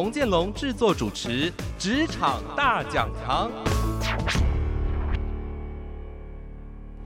[0.00, 3.50] 童建龙制作主持《职场大讲堂》。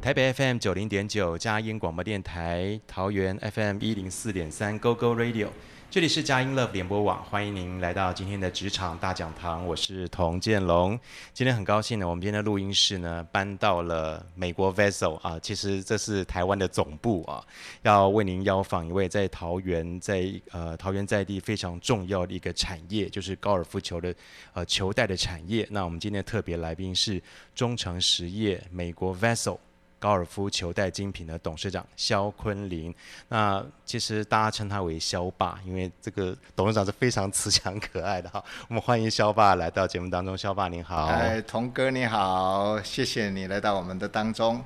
[0.02, 5.46] 台北 FM 九零点九，佳音广播电台；桃园 FM 一零四点三，Go Go Radio。
[5.92, 10.98] 这里是佳音 Love 联播网，欢迎您来到今天的职场大讲堂，我是童建龙。
[11.34, 17.44] 今天很高兴呢，我们今天的录音室呢搬到了美国 Vessel 啊，其实这是台湾的总部啊，
[17.82, 24.14] 要为您邀访一位在桃园在呃桃园在地非常重要的一个产业，就是高尔夫球的
[24.54, 25.68] 呃球带的产业。
[25.70, 27.22] 那我们今天的特别来宾是
[27.54, 29.58] 中诚实业美国 Vessel。
[30.02, 32.92] 高尔夫球带精品的董事长肖坤林，
[33.28, 38.42] 那其实大家称他为肖爸，因为这个董事长是非常慈祥可爱的哈。
[38.66, 41.06] 我们欢迎肖爸来到节目当中，肖爸您好。
[41.06, 44.60] 哎，童哥你好，谢谢你来到我们的当中。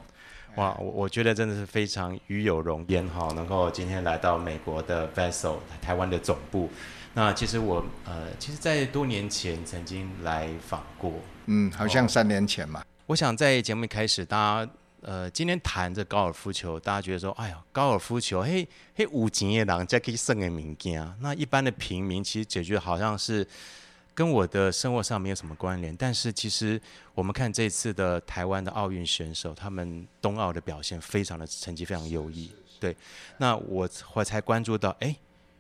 [0.55, 6.71] 哇，我我觉得真的是非常与有荣焉哈，能够今天来到美国的 Vessel 台湾的总部。
[7.12, 11.12] 那其实我呃，其实，在多年前曾经来访过，
[11.45, 12.83] 嗯，好像三年前嘛。
[13.05, 14.73] 我想在节目一开始，大家。
[15.02, 21.14] 呃，今天谈这高尔夫球，大家觉得说，哎呀，高尔夫球，嘿，嘿，有钱的人才可以胜的物件。
[21.20, 23.47] 那一般的平民其实解决好像是
[24.14, 25.94] 跟我的生活上没有什么关联。
[25.94, 26.80] 但是其实
[27.14, 32.50] 我们看这次的台湾的奥运选手，他们冬奥的表现非常的成绩非常优异。
[32.81, 32.97] 对，
[33.38, 35.14] 那我我才关注到，哎，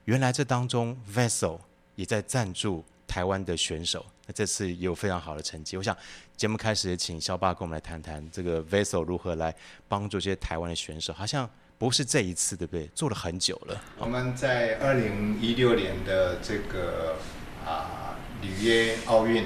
[0.06, 1.60] 原来这当中 Vessel
[1.94, 4.04] 也在赞助台湾的选手。
[4.26, 5.76] 那这次也有非常好的成绩。
[5.76, 5.96] 我想
[6.36, 9.54] 节目开始也请肖爸跟我们来谈谈这个 Vessel 如何来
[9.88, 11.12] 帮助这些台湾的选手。
[11.12, 12.86] 好像不是这一次，对不对？
[12.88, 13.80] 做了很久了。
[13.98, 17.16] 我们在二零一六年的这个
[17.64, 19.44] 啊里约奥运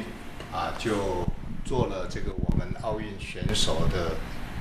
[0.53, 1.25] 啊，就
[1.65, 4.17] 做了这个我们奥运选手的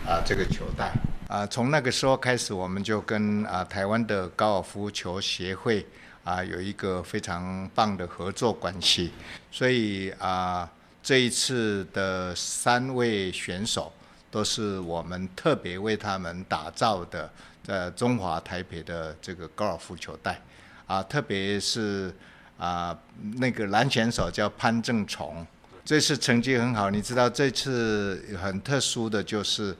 [0.06, 0.94] 啊这个球带
[1.28, 1.48] 啊。
[1.48, 5.84] 从那个时候开始，我们就跟啊台湾的高尔夫球协会。
[6.26, 9.12] 啊，有一个非常棒的合作关系，
[9.50, 10.70] 所以啊，
[11.10, 13.92] 这一次的三位选手
[14.30, 17.28] 都是我们特别为他们打造的，
[17.64, 20.40] 在中华台北的这个高尔夫球带
[20.86, 22.14] 啊，特别是
[22.60, 22.96] 啊
[23.38, 25.44] 那个男选手叫潘正崇，
[25.84, 26.92] 这次成绩很好。
[26.92, 29.76] 你知道这次很特殊的就是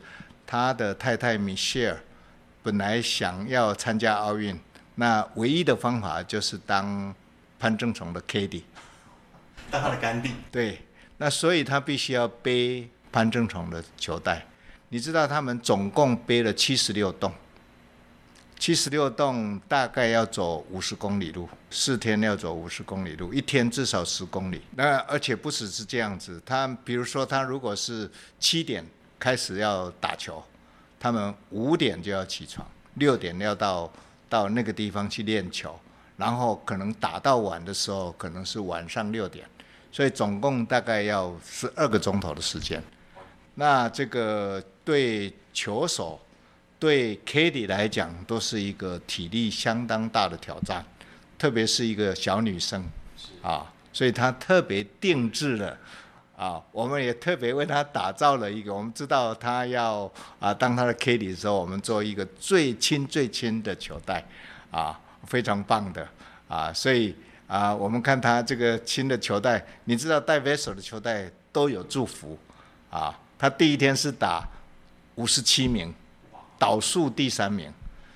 [0.48, 2.02] 他的太太米歇尔
[2.64, 4.60] 本来想要参加奥运。
[4.96, 7.14] 那唯一的方法就是当
[7.60, 8.64] 潘正崇的 Caddy，
[9.70, 10.32] 当他的干弟。
[10.52, 10.82] 对，
[11.20, 14.44] 那所以他必须要背潘正崇的球带。
[14.90, 17.32] 你知道他们总共背了七十六洞，
[18.58, 24.64] 七十六洞大概要走五十公里路，四天要走五十公里路，一天至少十公里。
[24.72, 28.10] 那而且不只是这样子，他比如说他如果是
[28.40, 28.84] 七点
[29.20, 30.44] 开始要打球，
[31.00, 33.92] 他们五点就要起床，六点要到。
[34.32, 35.76] 到那个地方去练球，
[36.16, 39.44] 然后可能打到晚的时候，可能是晚上六点，
[39.92, 42.82] 所以总共大概要十二个钟头的时间。
[43.56, 46.20] 那这个对球手、
[46.78, 50.86] 对 Katie 来讲，都是一个体力相当大的挑战，
[51.38, 52.86] 特别是一个小女生
[53.42, 55.78] 啊，所以她特别定制了
[56.38, 58.74] 啊，我们也特别为她打造了一个。
[58.74, 64.24] 我们知道她要啊当她的 Caddy 的时候，我们做一个最轻最轻的球带。
[64.72, 66.08] 啊，非常棒的
[66.48, 67.16] 啊，所以
[67.50, 72.38] 啊，我们看他这个新的球带，你知道带 Vessel 的球带都有祝福
[72.90, 73.20] 啊。
[73.40, 74.48] 他第一天是打
[75.16, 75.94] 五十七名，
[76.60, 77.74] 倒数第三名，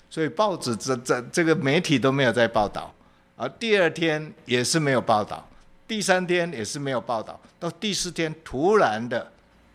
[0.08, 2.94] 所以报纸这这这个媒体都没有在报道。
[3.36, 5.46] 而第二天也是没有报道，
[5.88, 9.32] 第三天也是没有报道，到第四天突然的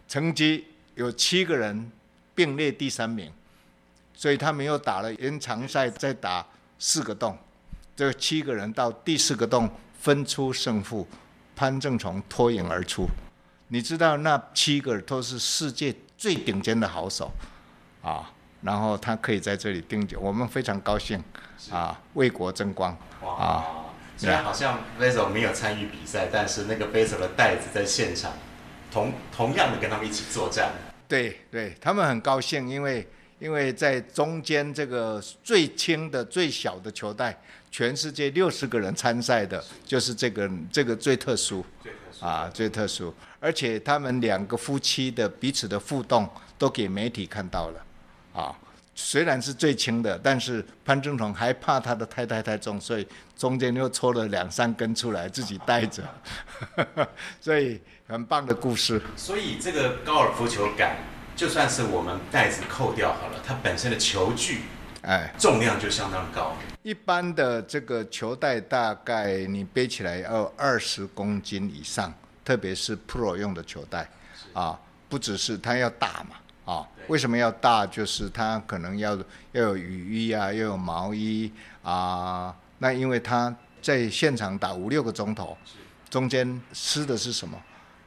[0.06, 0.64] 成绩
[0.94, 1.90] 有七个人
[2.32, 3.32] 并列第三名，
[4.14, 6.46] 所以他们又打了延长赛，再打。
[6.81, 7.37] 四个洞，
[7.98, 9.68] 这七个人到第四个洞
[9.98, 11.04] 分出胜负，
[11.56, 13.08] 潘正崇脱颖而出。
[13.66, 17.28] 你知道那七个都是世界最顶尖的好手，
[18.00, 18.30] 啊，
[18.62, 21.20] 然后他可以在这里定久，我们非常高兴，
[21.72, 22.96] 啊，为国争光。
[23.20, 23.66] 啊，
[24.16, 28.30] 虽然好像 Vessel 没有参与比赛，但是那个 Vessel 的袋子在现场，
[28.92, 30.70] 同同样的跟他们一起作战。
[31.08, 33.08] 对对，他们很高兴，因为。
[33.40, 41.64] 因为在中间这个最轻的最小的球带，全世界六十个人参赛的，就是这个这个最特殊，
[42.20, 47.84] 啊，最特殊，而且他们两个夫妻的彼此的互动都给媒体看到了，
[48.32, 48.56] 啊，
[48.94, 53.06] 虽然是最轻的，但是潘正统还怕他的太太太重，所以
[53.36, 56.02] 中间又抽了两三根出来自己带着，
[57.40, 57.78] 所以
[58.08, 59.00] 很棒的故事。
[59.14, 60.96] 所以这个高尔夫球杆，
[61.36, 64.62] 就算是我们带子扣掉好了，它本身的球具。
[65.02, 66.54] 哎，重量就相当高。
[66.82, 72.12] 一般的这个球袋大概你背起来要二十公斤以上，
[72.44, 74.08] 特别是 Pro 用的球袋，
[74.52, 74.78] 啊，
[75.08, 77.86] 不只是它要大嘛，啊，为什么要大？
[77.86, 79.16] 就是它可能要
[79.52, 81.52] 要有雨衣啊，要有毛衣
[81.82, 82.54] 啊。
[82.78, 85.56] 那因为它在现场打五六个钟头，
[86.10, 87.56] 中间吃的是什么？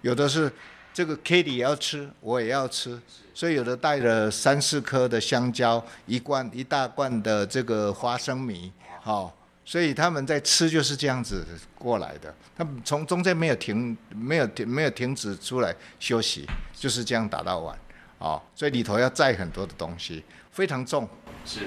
[0.01, 0.51] 有的是。
[0.93, 2.99] 这个 Kitty 也要吃，我也要吃，
[3.33, 8.71] 所以有的带了三四颗的香蕉，一罐一大罐的这个花生米，
[9.01, 9.33] 好、哦，
[9.63, 11.45] 所以他们在吃就是这样子
[11.75, 17.77] 过来的，他们从中间没有停，没有停，没有停止出来休息，就是这样打到晚，
[18.17, 21.07] 哦，所以里头要载很多的东西，非常重。
[21.45, 21.61] 是，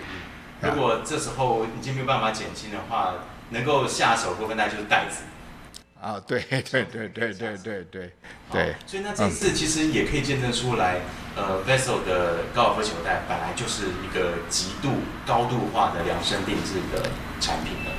[0.60, 3.14] 如果这时候已经没有办法减轻的话，
[3.50, 5.22] 能够下手部分那就是袋子。
[6.04, 6.38] 啊，对
[6.70, 8.12] 对对对对对对
[8.52, 11.00] 对，所以那这次其实也可以见证出来，
[11.34, 14.96] 呃，Vessel 的高尔夫球袋本来就是一个极度
[15.26, 17.08] 高度化的量身定制的
[17.40, 17.90] 产品了。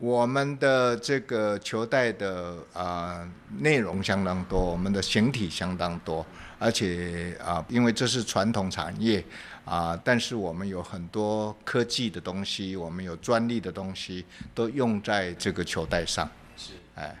[0.00, 3.28] 我们的这个球袋的啊、呃、
[3.60, 6.26] 内容相当多，我们的形体相当多，
[6.58, 9.20] 而且啊、呃，因为这是传统产业
[9.64, 16.28] 啊、呃，但是我们有很多科技的东西，我们有专利的东西都用在这个球袋上。
[16.56, 17.16] 是，哎。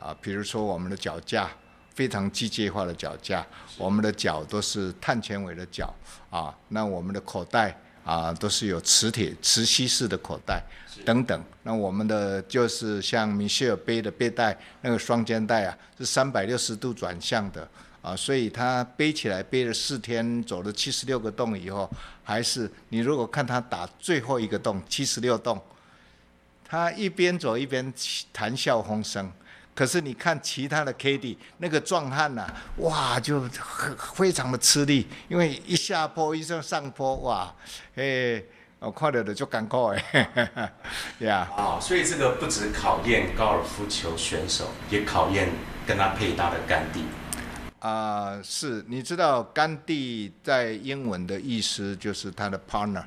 [0.00, 1.50] 啊，比如说我们的脚架，
[1.94, 3.44] 非常机械化的脚架，
[3.78, 5.92] 我们的脚都是碳纤维的脚
[6.30, 6.54] 啊。
[6.68, 10.62] 那我们的口袋啊，都是有磁铁、磁吸式的口袋
[11.04, 11.42] 等等。
[11.62, 17.66] 那我们的就是像米歇尔背的背带，那个双肩带啊，是三百六十度转向的
[18.02, 21.90] 啊，所以他背起来背了四天，走了七十六个洞以后，
[22.22, 25.60] 还是你如果看他打最后一个洞七十六洞，
[26.64, 27.92] 他一边走一边
[28.32, 29.32] 谈笑风生。
[29.76, 32.46] 可是你看其他的 Caddy 那个壮汉呐，
[32.78, 37.54] 哇，就很非常的吃力，因为一下坡一上上坡，哇，
[37.94, 38.42] 哎，
[38.78, 40.72] 我看到的就感慨哎，
[41.20, 45.50] 呀，啊，所以这个不止考验高尔夫球选手，也考验
[45.86, 47.04] 跟他配搭的甘地。
[47.80, 53.04] 啊、呃，是，你知道甘地在英文的意思就是他的 partner，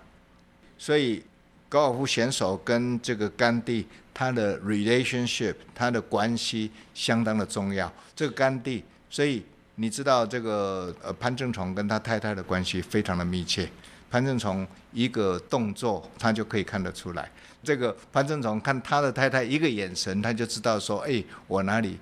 [0.78, 1.24] 所以
[1.68, 3.88] 高尔夫选手跟这个杆弟。
[4.20, 7.90] 他的 relationship，他的关系相当的重要。
[8.14, 9.42] 这个杆弟，所以
[9.76, 13.70] 你知道这个呃潘正崇跟他太太的关系非常的密切。
[14.12, 17.32] 潘正崇一个动作，他就可以看得出来。
[17.64, 21.98] 这个潘正崇看他的太太一个眼神，他就知道说，哎，我哪里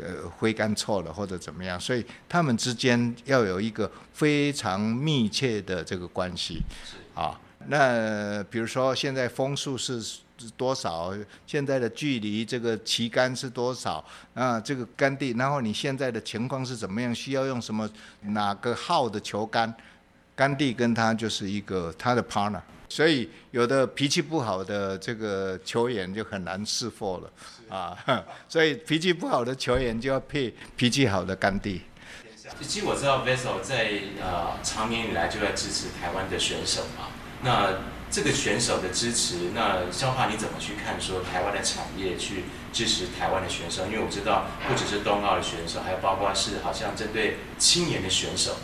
[0.00, 1.78] 呃挥杆错了或者怎么样。
[1.78, 6.60] 所以他们之间要有一个非常密切的这个关系。
[7.14, 10.02] 啊，那比如说现在风速是。
[10.42, 11.12] 是多少？
[11.46, 14.02] 现在的距离，这个旗杆是多少？
[14.32, 17.14] 啊，这个杆弟，然后你现在的情况是怎么样？
[17.14, 17.86] 需要用什么
[18.22, 19.74] 哪个号的球杆？
[20.34, 27.30] 杆弟跟他就是一个他的 partner，所以有的脾气不好的这个球员就很难释放了
[27.68, 27.94] 啊。
[28.48, 31.82] 所以脾气不好的球员就要配脾气好的杆弟。
[32.62, 33.92] 其实我知道 Vessel 在
[34.22, 37.08] 呃长年以来就在支持台湾的选手嘛，
[37.42, 37.74] 那。
[38.12, 41.00] 这个选手的支持，那肖华你怎么去看？
[41.00, 42.42] 说台湾的产业去
[42.72, 48.56] 支持台湾的选手，因为我知道不只是冬奥的选手，还有包括是好像针对青年的选手，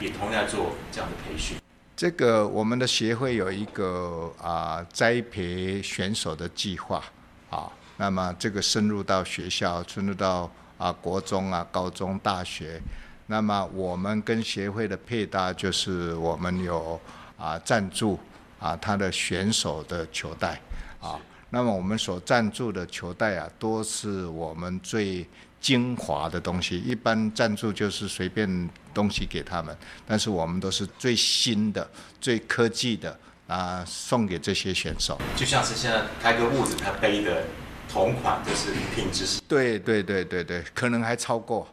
[0.00, 1.58] 也同样做这样的培训。
[1.94, 7.04] 这个我们的协会有一个啊、栽培选手的计划
[7.50, 12.80] 啊，那么这个深入到学校，深入到啊国中啊、高中、大学，
[13.26, 16.98] 那么我们跟协会的配搭就是我们有
[17.44, 18.18] 啊赞助。
[18.60, 20.58] 啊，他的选手的球袋，
[20.98, 21.20] 啊，
[21.50, 25.28] 那么我们所赞助的球袋啊，多是我们最
[25.60, 26.78] 精华的东西。
[26.78, 31.86] 一般赞助就是随便东西给他们，但是我们都是最新的、
[32.18, 35.20] 最科技的啊，送给这些选手。
[35.36, 37.44] 就像是现在开个屋子，他背的
[37.92, 39.42] 同款就是品质是。
[39.46, 41.68] 对对对对对，可能还超过。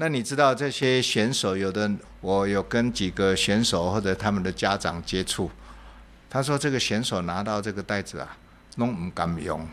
[0.00, 1.90] 那你知道这些选手，有的
[2.20, 5.50] 我有跟几个选手或者他们的家长接触。
[6.30, 8.36] 他说：“这个选手拿到这个袋子啊，
[8.76, 9.66] 拢唔敢用，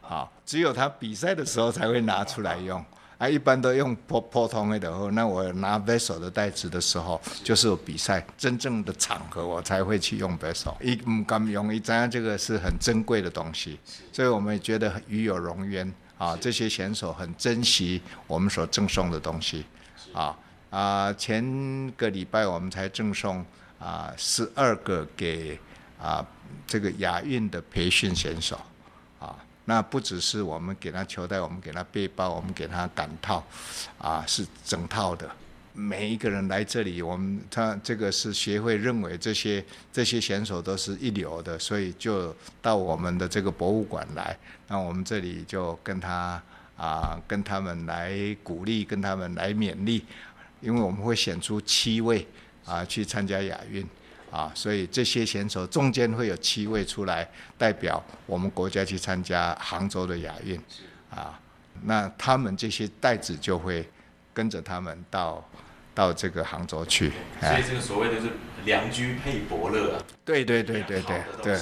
[0.00, 2.82] 好，只有他比赛的时候才会拿出来用，
[3.18, 5.10] 啊，一般都用普普通的。
[5.10, 10.74] 那我拿 Vessel 的袋子的时候，就是有比赛真正的场合，我才会去用 Vessel。
[10.80, 13.78] 一唔敢用，一张这个是很珍贵的东西，
[14.10, 15.92] 所以我们也觉得与有荣焉。”
[16.22, 19.64] 啊，这些选手很珍惜我们所赠送的东西，
[20.12, 20.38] 啊
[20.70, 21.42] 啊，前
[21.96, 23.44] 个礼拜我们才赠送
[23.80, 25.58] 啊十二个给
[26.00, 26.24] 啊
[26.64, 28.56] 这个亚运的培训选手，
[29.18, 33.44] 啊，那不只是我们给他球袋，我们给他背包，我们给他杆套，
[33.98, 35.28] 啊，是整套的。
[35.74, 44.36] 每一个人来这里，我们他这个是协会认为这些这些选手都是一流的，所以就到我们的这个博物馆来。
[44.68, 46.42] 那我们这里就跟他
[46.76, 48.12] 啊，跟他们来
[48.42, 50.04] 鼓励，跟他们来勉励，
[50.60, 52.26] 因为我们会选出七位
[52.64, 53.86] 啊去参加亚运
[54.30, 57.26] 啊，所以这些选手中间会有七位出来
[57.56, 60.60] 代表我们国家去参加杭州的亚运
[61.10, 61.38] 啊。
[61.84, 63.88] 那他们这些袋子就会
[64.34, 65.46] 跟着他们到。
[65.94, 68.26] 到这个杭州去，所以这个所谓的是
[68.64, 70.02] 良驹配伯乐啊。
[70.24, 71.60] 对对对对对对。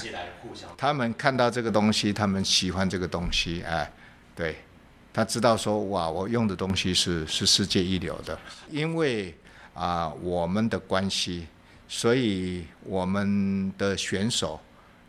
[0.76, 3.90] 他们看到这个东西，他们喜欢这个东西，哎，
[4.36, 4.54] 对，
[5.12, 8.38] 他知道说哇，我用的东西是是世界一流的，
[8.70, 9.34] 因为
[9.74, 11.48] 啊、呃、我们的关系，
[11.88, 14.60] 所以我们的选手。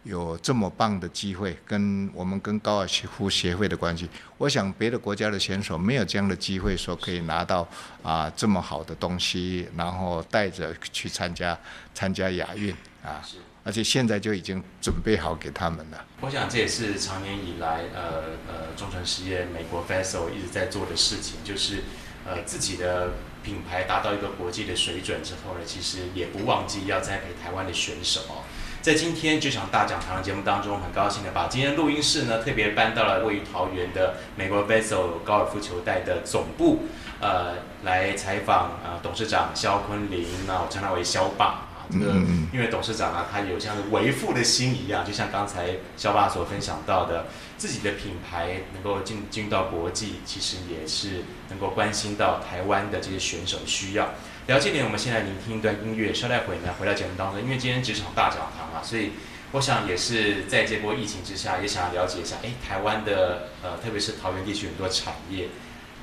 [0.04, 7.68] 有这么棒的机会，跟我们跟高尔夫协会的关系，我想别的国家的选手没有这样的机会，说可以拿到
[8.02, 11.58] 啊这么好的东西，然后带着去参加
[11.94, 13.22] 参加亚运啊，
[13.64, 16.06] 而且现在就已经准备好给他们了。
[16.22, 21.84] 我想这也是长年以来呃呃中船实业美国 Vessel 一直在做的事情，就是
[22.26, 23.12] 呃自己的
[23.44, 28.22] 品牌达到一个国际的水准之后呢，其实也不忘记要栽培台湾的选手。
[28.82, 36.86] 在今天这场大讲堂的节目当中，很高兴的把今天录音室呢特别搬到了位于桃园的美国 Vessel 高尔夫球带的总部，
[37.20, 42.14] 呃，来采访呃董事长肖坤林，那我称他为肖爸啊，这个
[42.52, 47.28] 因为董事长啊，他有像是为父的心一样，就像刚才肖爸所分享到的，
[47.60, 54.10] 自己的品牌能够进进到国际，其实也是能够关心到台湾的这些选手需要。
[54.52, 57.42] 了解点，我们先来聆听一段音乐，稍待会呢回到节目当中。
[57.42, 59.12] 因为今天职场大讲堂啊，所以
[59.54, 65.48] 我想也是在这波疫情之下，也想要了解一下，哎，台湾的呃，特别是桃园地区很多产业，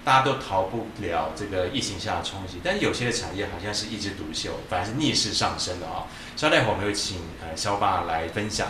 [0.02, 6.06] 大家都逃不了这个疫情下的冲击，但是有些的产业好像是一枝独秀，反而是逆势上升的啊。
[6.34, 8.66] 稍待会我们会请呃萧爸来分享。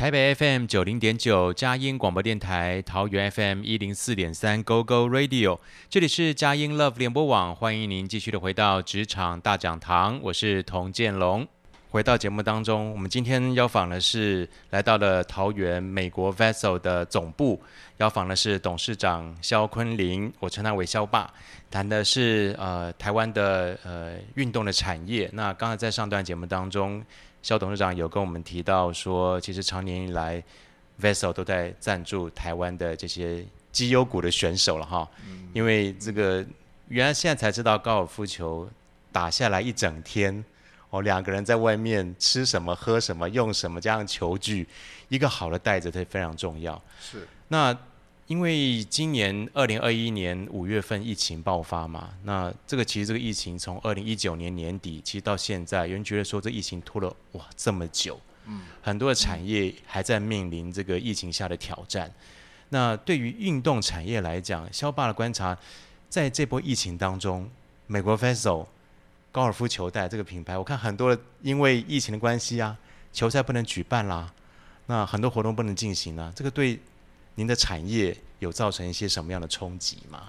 [0.00, 5.58] 台北 FM 九零点九，佳音广播电台，桃园 FM 一零四点三，Go Go Radio，
[5.90, 11.46] 这里是佳音 Love 联播网，欢迎您继续的回到职场大讲堂，我是童建龙。
[11.90, 17.60] 回到节目当中，我们今天邀访的是来到了桃园美国 Vessel 的总部，
[17.98, 21.30] 邀访的是董事长肖坤林，我称他为肖爸，
[21.70, 25.28] 谈的是呃台湾的呃运动的产业。
[25.34, 27.04] 那刚才在上段节目当中。
[27.42, 30.42] 萧董事长有跟我们提到说，其实长年以来
[31.00, 35.08] ，Vessel 都在赞助台湾的这些绩优股的选手了哈。
[35.52, 36.44] 因为这个
[36.88, 38.68] 原来现在才知道高尔夫球
[39.10, 40.44] 打下来一整天，
[40.90, 44.68] 哦，两个人在外面吃什么、喝什么、用什么，加上球具，
[45.08, 46.80] 一个好的袋子，它非常重要。
[47.00, 47.26] 是。
[47.48, 47.76] 那。
[48.30, 62.08] 因为今年二零二一年五月份疫情爆发嘛，那这个其实这个疫情从二零一九年年底，其实到现在，有人觉得说这疫情拖了哇这么久，嗯，很多的产业还在面临这个疫情下的挑战。
[62.68, 65.58] 那对于运动产业来讲，肖爸的观察，
[66.08, 67.50] 在这波疫情当中，
[67.88, 68.64] 美国 Vessel
[69.32, 72.78] 高尔夫球带这个品牌，我看很多因为疫情的关系啊，
[73.12, 74.32] 球赛不能举办啦，
[74.86, 76.78] 那很多活动不能进行啊，这个对。
[77.40, 80.24] 您的产业有造成一些什么样的冲击吗？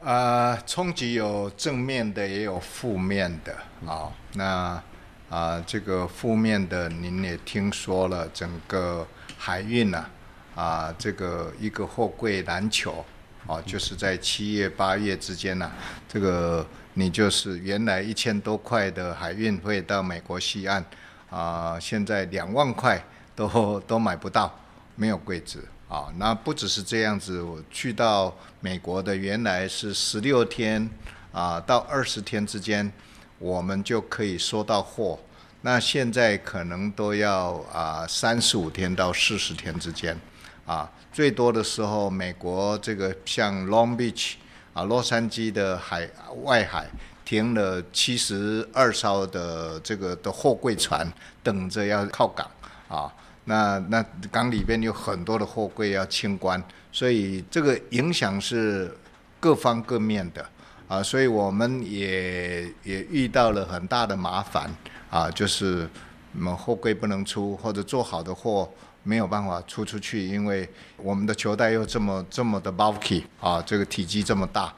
[0.00, 3.52] 呃，冲击有正面的，也有负面的。
[3.84, 4.80] 好，那
[5.28, 9.04] 啊、这个负面的您也听说了，整个
[9.36, 10.06] 海运呐，
[10.54, 13.04] 啊、这个一个货柜难求，
[13.48, 15.72] 啊，就是在七月八月之间呐、啊，
[16.08, 16.64] 这个
[16.94, 20.84] 你就是原来一千多块的海运会到美国西岸，
[21.28, 23.04] 啊、现在两万块
[23.34, 24.56] 都都买不到，
[24.94, 25.66] 没有柜子。
[25.92, 30.88] 啊，那不只是这样子，我去到美国的原来是十六天
[31.32, 32.90] 啊到二十天之间，
[33.38, 35.18] 我们就可以收到货。
[35.60, 40.18] 那现在可能都要啊三十五天到四十天之间，
[40.64, 44.36] 啊，最多的时候，美国这个像 Long Beach
[44.72, 46.08] 啊洛杉矶的海
[46.42, 46.88] 外海
[47.22, 51.06] 停了七十二艘的这个的货柜船，
[51.42, 52.50] 等着要靠港
[52.88, 53.12] 啊。
[53.44, 58.96] 那那港里边有很多的货柜要清关，所以这个影响是
[59.40, 60.46] 各方各面的
[60.88, 64.70] 啊，所以我们也也遇到了很大的麻烦
[65.10, 65.88] 啊，就是
[66.34, 68.70] 我们货柜不能出，或者做好的货
[69.02, 74.72] 没有办法出出去，因为我们的球袋又这么这么的 bulky 啊，这个体积这么大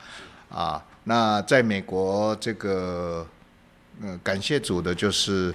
[0.48, 0.82] 啊。
[1.04, 3.26] 那在美国，这个
[4.00, 5.54] 嗯，感谢主的就是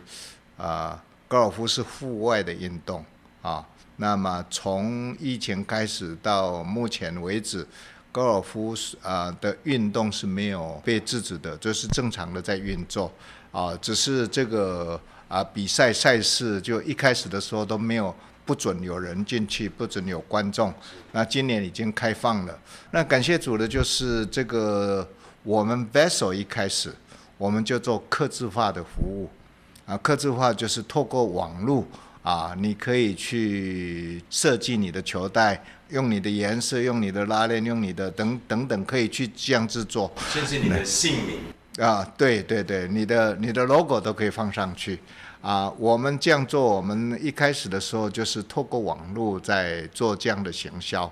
[0.57, 3.05] 啊，高尔夫是户外的运动
[3.41, 3.65] 啊。
[3.95, 7.65] 那么从疫情开始到目前为止，
[8.11, 13.09] 高尔夫是啊的运动是没有被制止的，这、就是正常的在运作
[13.51, 13.77] 啊。
[13.81, 18.13] 只是这个啊比赛赛事就一开始的时候都没有
[18.45, 20.73] 不准有人进去，不准有观众。
[21.11, 22.59] 那今年已经开放了。
[22.91, 25.07] 那感谢主的就是这个。
[25.43, 26.93] 我们 Vessel 一开始，
[27.37, 29.29] 我们就做客制化的服务，
[29.89, 31.83] 啊，客制化就是透过网络
[32.21, 41.39] 啊，你可以去设计你的球袋，用你的颜色，用你的拉链，用你的等等等，可以去这样制作，甚至你的姓名
[41.83, 44.99] 啊，对对对，你的你的 logo 都可以放上去
[45.41, 45.67] 啊。
[45.79, 51.11] 我们这样做，我们一开始的时候就是透过网络在做这样的行销，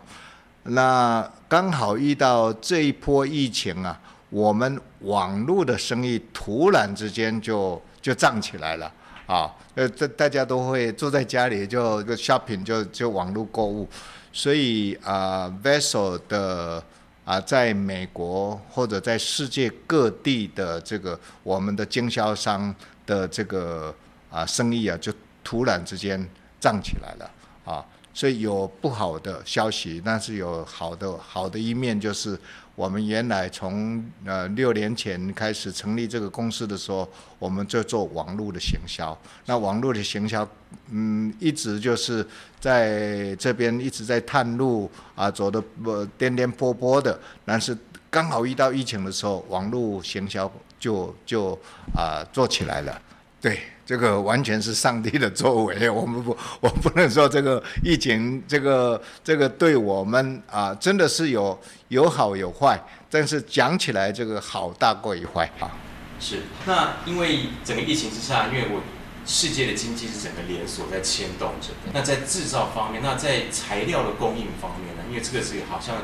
[0.65, 4.00] 那刚好遇到这一波疫情啊。
[4.29, 8.90] 我们网络的生意突然之间就就涨起来了
[9.26, 9.54] 啊！
[9.76, 13.86] 呃，这大家都会坐在家里就个 shopping 就就网络购物，
[14.32, 16.82] 所以啊，Vessel 的
[17.26, 22.74] 啊，在美国或者在世界各地的这个我们的经销商
[23.06, 23.94] 的这个
[24.30, 25.12] 啊生意啊，就
[25.44, 26.26] 突然之间
[26.62, 27.32] 涨起来了
[27.66, 27.86] 啊！
[28.14, 32.40] 所以有不好的消息，但是有好的好的一面就是。
[32.77, 39.17] 我们原来从呃六年前开始成立这个公司的时候，我们就做网络的行销。
[39.48, 40.48] 那网络的行销，
[40.91, 42.24] 嗯，一直就是
[42.60, 47.19] 在这边一直在探路啊，走的不颠颠簸簸的。
[47.43, 47.75] 但是
[48.12, 51.60] 刚好遇到疫情的时候，网络行销就就
[51.96, 53.01] 啊做起来了。
[53.41, 53.60] 对。
[53.88, 61.57] 这个完全是上帝的作为， 我们不，我不能说这个疫情，这个这个对我们啊，真的是有
[61.90, 65.72] 有好有坏，但是讲起来，这个好大过于坏啊。
[66.20, 68.82] 是，那因为整个疫情之下，因为我
[69.26, 71.92] 世界的经济是整个连锁在牵动着的。
[71.94, 75.04] 那在制造方面，那在材料的供应方面呢？
[75.10, 75.96] 因为这个是好像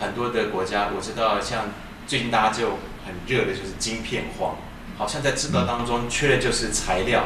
[0.00, 1.66] 很多的国家，我知道像
[2.06, 4.56] 最近大家就很热的就是晶片荒。
[4.96, 7.22] 好像在制造当中缺的就是材料，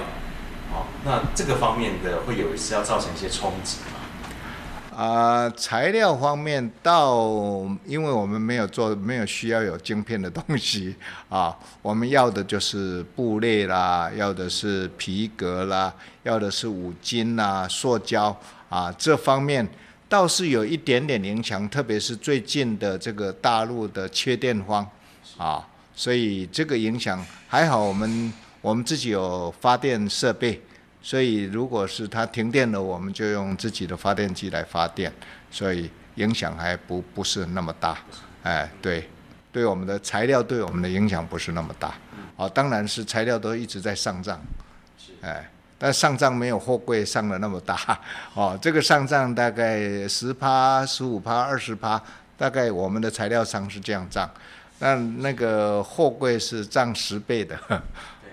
[0.71, 4.02] 好，那这个方面的会有一次要造成一些冲击吗？
[4.95, 7.19] 啊、材料方面到，
[7.87, 10.95] 因为我们没有做，没有需要有晶片的东西
[11.31, 15.93] 啊，我们要的就是布类啦，要的是皮革啦，
[16.25, 18.37] 要的是五金啦、塑胶
[18.69, 19.67] 啊，这方面
[20.09, 24.87] 倒是有一点点影响，特别是最近的这个大陆的缺电荒
[25.39, 25.67] 啊。
[25.95, 30.61] 所以这个影响还好，我们我们自己有发电设备，
[31.03, 35.13] 所以如果是它停电了，我们就用自己的发电机来发电，
[35.51, 37.99] 所以影响还不不是那么大。
[38.45, 39.09] 哎，对，
[39.51, 41.93] 对我们的材料对我们的影响不是那么大。
[42.37, 44.41] 哦，当然是材料都一直在上涨，
[45.21, 47.99] 哎，但上涨没有货柜上的那么大。
[48.35, 52.01] 哦，这个上涨大概十趴、十五趴、二十趴，
[52.37, 54.31] 大概我们的材料商是这样涨。
[54.79, 57.57] 那那个货柜是涨十倍的，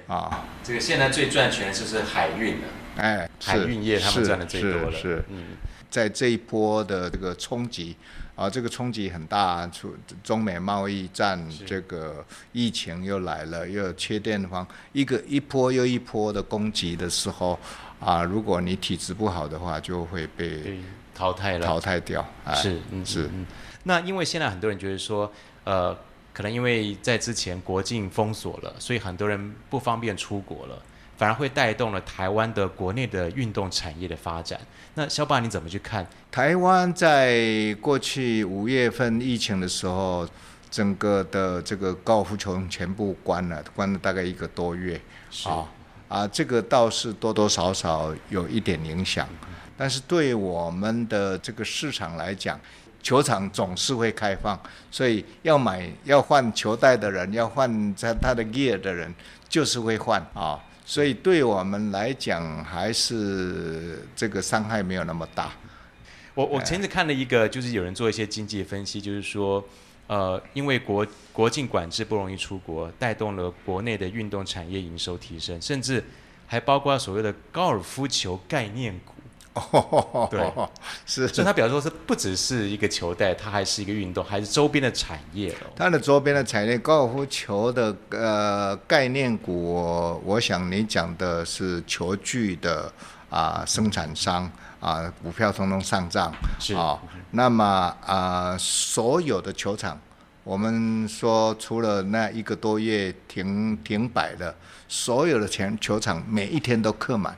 [0.09, 2.67] 啊，这个现在最赚钱的就是海运了，
[2.97, 5.49] 哎，海运业他们赚的最多了，是，嗯，
[5.87, 7.95] 在这一波的这个冲击，
[8.35, 17.59] 啊，这个冲击很大，出中美贸易战，这个疫情又来了，又有缺电方，一个一波又一波的攻击的时候，
[17.99, 20.79] 啊，如果你体质不好的话，就会被
[21.13, 23.45] 淘汰了，淘汰掉，哎、是，嗯，是，嗯，
[23.83, 25.31] 那因为现在很多人觉得说，
[25.65, 25.95] 呃。
[26.39, 30.81] 可能因为在之前国境封锁了，所以很多人不方便出国了，
[31.17, 34.57] 反而会带动了台湾的国内的运动产业的发展。
[34.93, 36.07] 那小宝你怎么去看？
[36.31, 40.25] 台湾在过去五月份疫情的时候，
[40.71, 44.97] 整个的这个高尔夫球全部关了，关了大概一个多月。
[45.29, 45.67] 是啊，
[46.07, 49.27] 啊，这个倒是多多少少有一点影响，
[49.75, 52.57] 但是对我们的这个市场来讲。
[53.01, 54.59] 球场总是会开放，
[54.91, 59.13] 所以要买要换球袋的人，要换他他的 gear 的人，
[59.47, 60.59] 就是会换啊。
[60.85, 65.51] 所以对我们来讲，还是这个伤害没有那么大。
[66.33, 69.63] 我我前次看了一个，就是有人做一些经济分析，就是说，
[70.07, 76.03] 呃，因为国国境管制不容易出国，带动了国内的运动产业营收提升，甚至
[76.47, 79.13] 还包括所谓的高尔夫球概念股。
[79.53, 80.39] 哦，对，
[81.05, 85.59] 是，所以它表示说是不只是一个球袋，它还是一个运动，还是周边的产业了。
[85.75, 92.91] 它的周边的产业，高尔夫球的呃概念股，我想你讲的是球具的
[93.29, 94.43] 啊、呃、生产商
[94.79, 96.99] 啊、呃，股票通通上涨是啊。
[97.31, 97.65] 那么
[98.05, 99.99] 啊、呃，所有的球场，
[100.43, 104.55] 我们说除了那一个多月停停摆的，
[104.87, 107.35] 所有的全球场每一天都客满。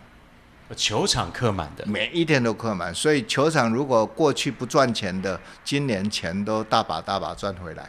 [0.76, 7.84] 球场客满的，每一天都客满，所以球场如果过去不赚钱的，今年钱都大把大把赚回来。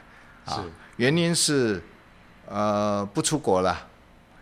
[0.44, 0.62] 啊，是
[0.96, 1.82] 原因是，
[2.46, 3.86] 呃，不出国了，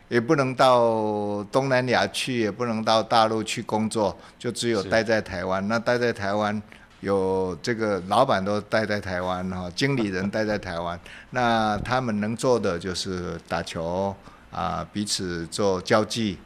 [0.08, 5.66] 也不能到东南亚去，也不能到大陆去工作，就只有待在台湾。
[5.68, 6.60] 那待在台湾，
[7.00, 10.98] 有这个老板都待在台湾哈，经理人待在台湾，
[11.30, 14.14] 那他们能做的就是打球
[14.50, 16.38] 啊，彼此做交际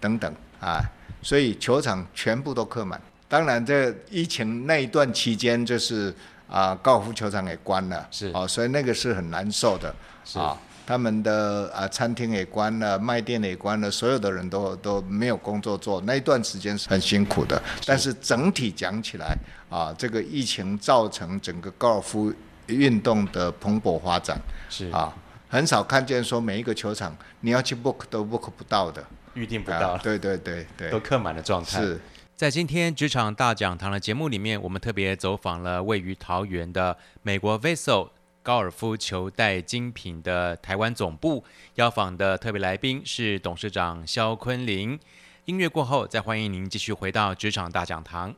[0.00, 0.80] 等等啊。
[1.22, 6.14] 所以球场全部都客满，当然这疫情那一段期间，就是
[6.48, 8.30] 啊高尔夫球场也关了，是。
[8.32, 9.92] 哦，所以那个是很难受的，
[10.24, 10.38] 是。
[10.38, 17.60] 啊，他们的啊餐厅也关了，卖店也关了，所有的人都都没有工作做，那一段时间是很辛苦的。
[17.80, 17.82] 是。
[17.86, 19.36] 但是整体讲起来，
[19.68, 22.32] 啊，这个疫情造成整个高尔夫
[22.66, 24.38] 运动的蓬勃发展，
[24.70, 24.88] 是。
[24.90, 25.12] 啊，
[25.48, 29.04] 很少看见说每一个球场你要去 book 都 book 不到的。
[29.36, 31.80] 预定不到，啊，对对对对，都客满的状态。
[31.80, 32.00] 是
[32.34, 38.08] 在今天职场大讲堂的节目里面，我们特别走访了位于桃园的美国 Vessel
[38.42, 41.44] 高尔夫球带精品的台湾总部，
[41.76, 44.98] 邀访的特别来宾是董事长肖坤林。
[45.44, 48.34] 音乐过后，再欢迎您继续回到职场大讲堂。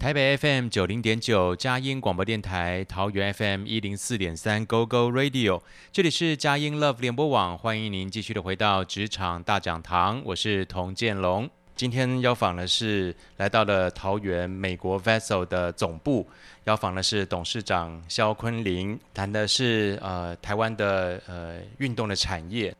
[0.00, 5.60] 台北 FM 九零点九佳音广播电台，桃园 FM 一零四点三 Go Go Radio，
[5.92, 11.46] 这里是佳音 Love 联播网，欢迎您继续的回到职场大讲堂，我是童建龙。
[11.76, 16.26] 今天邀访的是来到了桃园美国 Vessel 的总部，
[16.64, 22.74] 邀访的是董事长肖坤林，谈的是呃台湾的呃运动的产业。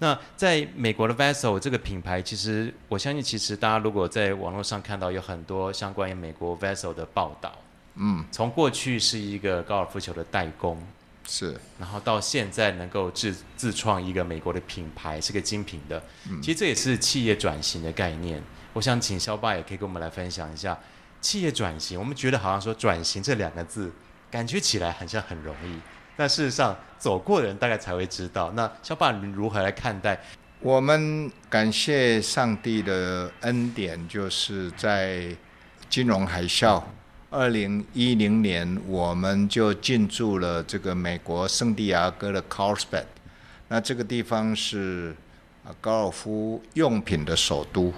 [0.00, 7.52] 那在美国的 Vessel 这个品牌，其实我相信，其实大家如果在网络上看到有很多相关于美国 Vessel 的报道，
[7.96, 10.80] 嗯，从过去是一个高尔夫球的代工，
[11.26, 18.40] 是，然后到现在能够自自创一个美国的品牌，是个精品的，嗯，其实这也是企业转型的概念。
[18.74, 20.78] 我想请肖爸也可以跟我们来分享一下
[21.20, 21.98] 企业转型。
[21.98, 23.90] 我们觉得好像说转型这两个字，
[24.30, 25.80] 感觉起来好像很容易。
[26.18, 28.50] 但事实上，走过的人大概才会知道。
[28.56, 30.20] 那肖爸，你如何来看待？
[30.58, 35.28] 我们感谢上帝的恩典，就是在
[35.88, 36.82] 金融海啸，
[37.30, 43.04] 二零一零年，我们就进驻了这个美国圣地亚哥的 Carlsbad。
[43.68, 45.14] 那这个地方是
[45.64, 47.94] 啊高尔夫用品的首都，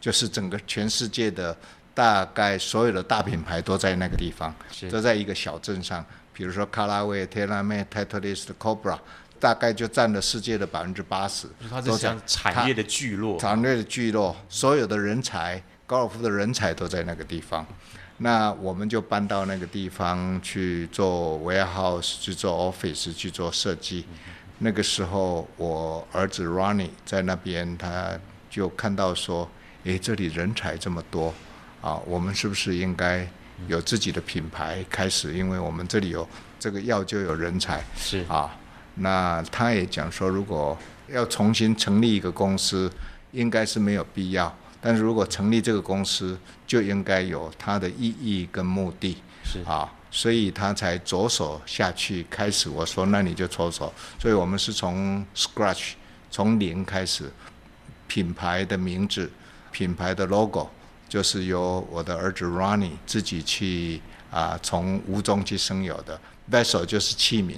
[0.00, 1.56] 就是整个全世界的
[1.92, 4.54] 大概所有的大品牌都在那个地方，
[4.92, 6.06] 都在一个小镇上。
[6.34, 8.98] 比如说卡拉威、TaylorMade、Titleist、Cobra，
[9.38, 11.46] 大概就占了世界的百分之八十。
[11.70, 13.38] 它是像产业的聚落。
[13.38, 17.64] 产业的聚落，所有的人才，高尔夫的人才都在那个地方。
[18.18, 24.04] 那我们就搬到那个地方去做 warehouse，去做 office，去做设计。
[24.58, 28.18] 那个时候，我儿子 Ronnie 在那边，他
[28.48, 29.48] 就看到说
[29.82, 31.34] ：“诶，这里人才这么多，
[31.80, 33.28] 啊，我们是不是应该？”
[33.68, 38.54] 有自己的品牌开始，因为我们这里有这个药就有人才，是啊。
[38.96, 40.76] 那他也讲说，如果
[41.08, 42.90] 要重新成立一个公司，
[43.32, 44.54] 应该是没有必要。
[44.80, 49.90] 但是如果成立这个公司，就应该有它的意义跟目的，是啊。
[50.10, 52.68] 所以他才着手下去开始。
[52.68, 53.92] 我说那你就着手。
[54.16, 55.94] 所以我们是从 scratch
[56.30, 57.28] 从零开始，
[58.06, 59.28] 品牌的名字，
[59.72, 60.70] 品牌的 logo。
[61.14, 64.00] 就是由我的儿子 Ronnie 自己去
[64.32, 67.54] 啊，从无中去生有的 Vessel 就是器皿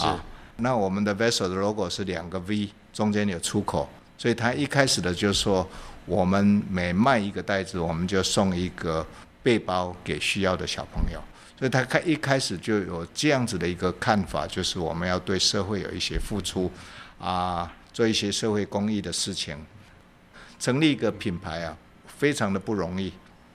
[0.00, 0.24] 啊。
[0.58, 5.68] 那我们的 Vessel 的 logo 是两个 V，中间有出口，所以他一开始的就说，
[6.06, 9.04] 我们每卖一个袋子，我们就送一个
[9.42, 11.20] 背包给需要的小朋友。
[11.58, 16.70] 所以他开一开始就有这样子的一个看法，就是我们要对社会有一些付出
[17.18, 19.56] 啊，做一些社会公益的事情，
[20.60, 21.76] 成立一个品牌啊。
[22.20, 23.10] 非常的不容易，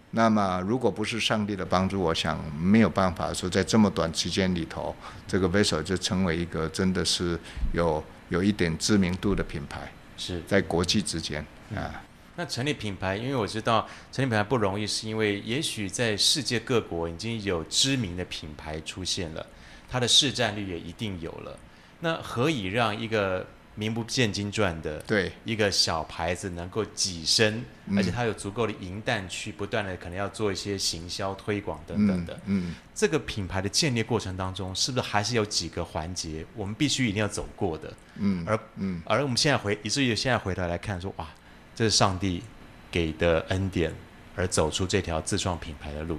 [0.09, 4.95] 那么如果不是上帝的帮助，我想没有办法说在这么短时间里头，
[5.27, 7.39] 这个 Vessel 就成为一个真的是
[7.73, 11.41] 有有一点知名度的品牌，是在国际之间
[11.75, 11.91] 啊、嗯。
[12.37, 19.45] 那成立品牌，因为我知道成立品牌不容易，是因为也许在世界各国已经有知名的品牌出现了，
[19.87, 21.55] 它的市占率也一定有了。
[21.99, 32.33] 那何以让一个名不见经传的，对一个小牌子能够跻身，嗯、而且它有足够的银弹去不断的可能要做一些行销推广等等的。
[32.45, 37.93] 嗯，嗯这个品牌的建立过程当中，是不是还是有几个环节我们必须一定要走过的？
[38.15, 41.27] 嗯，而嗯，而我们现在回，以至于现在回头来看说，哇，
[41.75, 42.41] 这是上帝
[42.89, 43.93] 给的恩典，
[44.35, 46.17] 而走出这条自创品牌的路。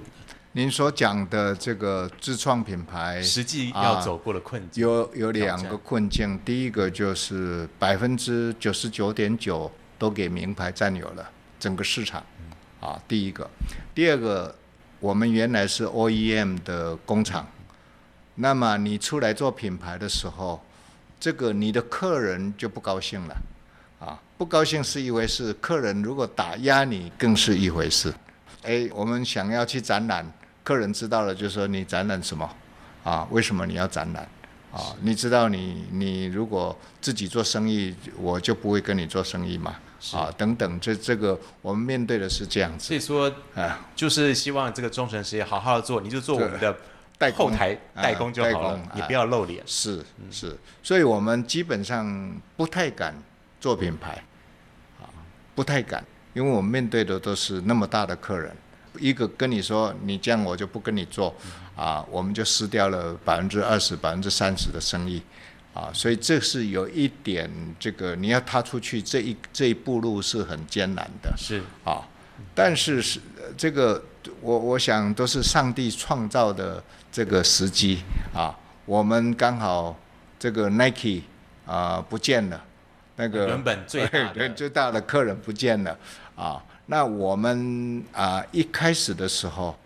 [0.57, 6.35] 您所讲的这个自创品牌，实际要走过的困境，啊、有有两个困境。
[6.43, 12.25] 第一个就是百分之九十九点九都给名牌占有了整个市场，
[12.79, 13.47] 啊，第一个。
[13.93, 14.55] 第二个，
[14.99, 17.45] 我们原来是 OEM 的工厂，
[18.33, 20.59] 那么你出来做品牌的时候，
[21.19, 23.37] 这个你的客人就不高兴了，
[23.99, 28.11] 啊，不高兴是一回事，客人如果打压你更是一回事。
[28.63, 30.25] 哎，我们想要去展览。
[30.67, 32.49] 客人知道了，就说你展览什么，
[33.01, 33.25] 啊？
[33.31, 34.27] 为什么你要展览？
[34.73, 34.93] 啊？
[34.99, 39.77] 你知道你你如果自己做生意，我就不会跟你做生意嘛？
[40.13, 42.85] 啊，等等，这这个我们面对的是这样子。
[42.85, 46.77] 所以说，啊，就是希望这个中诚实业好好的做，你就做我们的
[47.31, 49.63] 后台代工就好了，你不要露脸。
[49.65, 50.53] 是是，
[50.83, 53.15] 所以我们基本上不太敢
[53.61, 54.21] 做品牌，
[54.99, 55.07] 啊，
[55.55, 56.03] 不太敢，
[56.33, 58.53] 因为我们面对的都是那么大的客人。
[58.99, 61.35] 一个跟你说，你这样我就不跟你做，
[61.75, 65.21] 啊，我们就失掉了百分之二十、百分之三十的生意，
[65.73, 72.01] 啊，所以这是有一点，这个你要踏出去这一这一步路是很艰难的，是啊，
[72.55, 73.19] 但是是
[73.55, 74.03] 这个
[74.41, 79.97] 我我想都是上帝创造的这个时机啊，我们刚好
[80.39, 81.21] 这个 Nike
[81.65, 82.63] 啊不见了，
[83.15, 85.97] 那个原本最大的 最大的客人不见了
[86.35, 86.63] 啊。
[86.89, 89.77] 那我们啊，一开始的时候，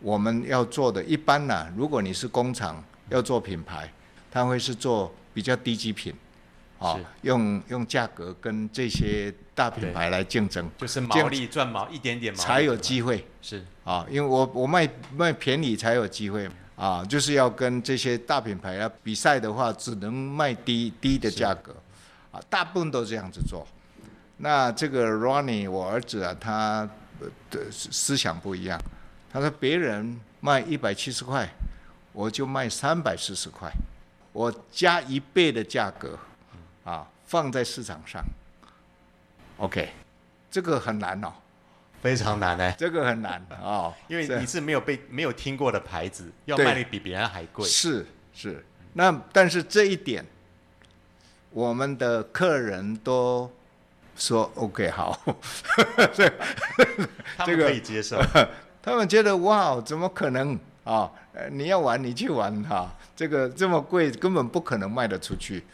[0.00, 3.90] 我们要做的，一般呢，如果你是工厂要做品牌，
[4.30, 6.12] 它会是做比较低级品，
[6.80, 13.64] 啊，用用价格跟这些大品牌来竞争，就是毛利赚毛一点点毛才有机会，是。
[13.84, 21.76] 啊，因为我我卖卖便宜才有机会啊，就是要跟这些大品牌要比赛的话，只能卖低低的价格，
[22.32, 23.64] 啊，大部分都这样子做。
[24.36, 26.88] 那这个 Ronnie，我儿子啊，他
[27.50, 28.80] 的思想不一样。
[29.32, 31.48] 他说别人卖一百七十块，
[32.12, 33.70] 我就卖三百四十块，
[34.32, 36.18] 我加一倍的价格，
[36.84, 38.24] 啊，放在市场上。
[39.58, 39.90] OK，
[40.50, 41.32] 这个很难哦，
[42.02, 42.72] 非常难呢。
[42.76, 47.64] 这个很难哦， 因为你是没有被没有听过的牌子，要卖的比别人还贵。
[47.64, 50.26] 是是，那但是这一点，
[51.50, 53.48] 我们的客人都。
[54.16, 55.18] 说 OK 好，
[56.14, 58.20] 这 个他们可以接受，
[58.82, 61.10] 他们觉得哇，怎么可能啊？
[61.50, 65.64] 你要玩你去玩哈、啊，这个这么贵，根本不可能卖得出去。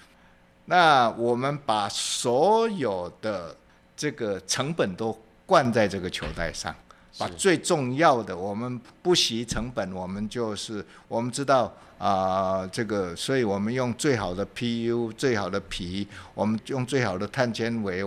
[0.65, 3.55] 那我们把所有的
[3.95, 6.75] 这个成本都灌在这个球袋上，
[7.19, 11.65] 把最重要的，我们不惜成本，我们就是我们知道
[11.99, 18.03] 啊、呃，这个，所以我们用最好的 PU、最好的皮，我们用最好的碳纤维。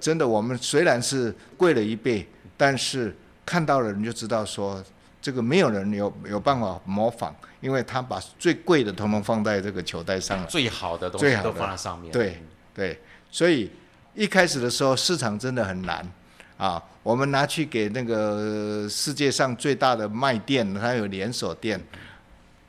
[0.00, 4.82] 真的，我们虽然是贵了一倍，但是看到了人就知道说，
[5.20, 12.12] 这个没有人有有办法模仿，因为他把最贵的统统放在这个球袋上了，最好的东西都放在上面。
[12.12, 12.40] 对
[12.72, 13.70] 对，所以
[14.14, 16.06] 一开始的时候市场真的很难
[16.56, 16.82] 啊。
[17.02, 21.82] 我们拿去给那个世界上最大的卖店，它有连锁店，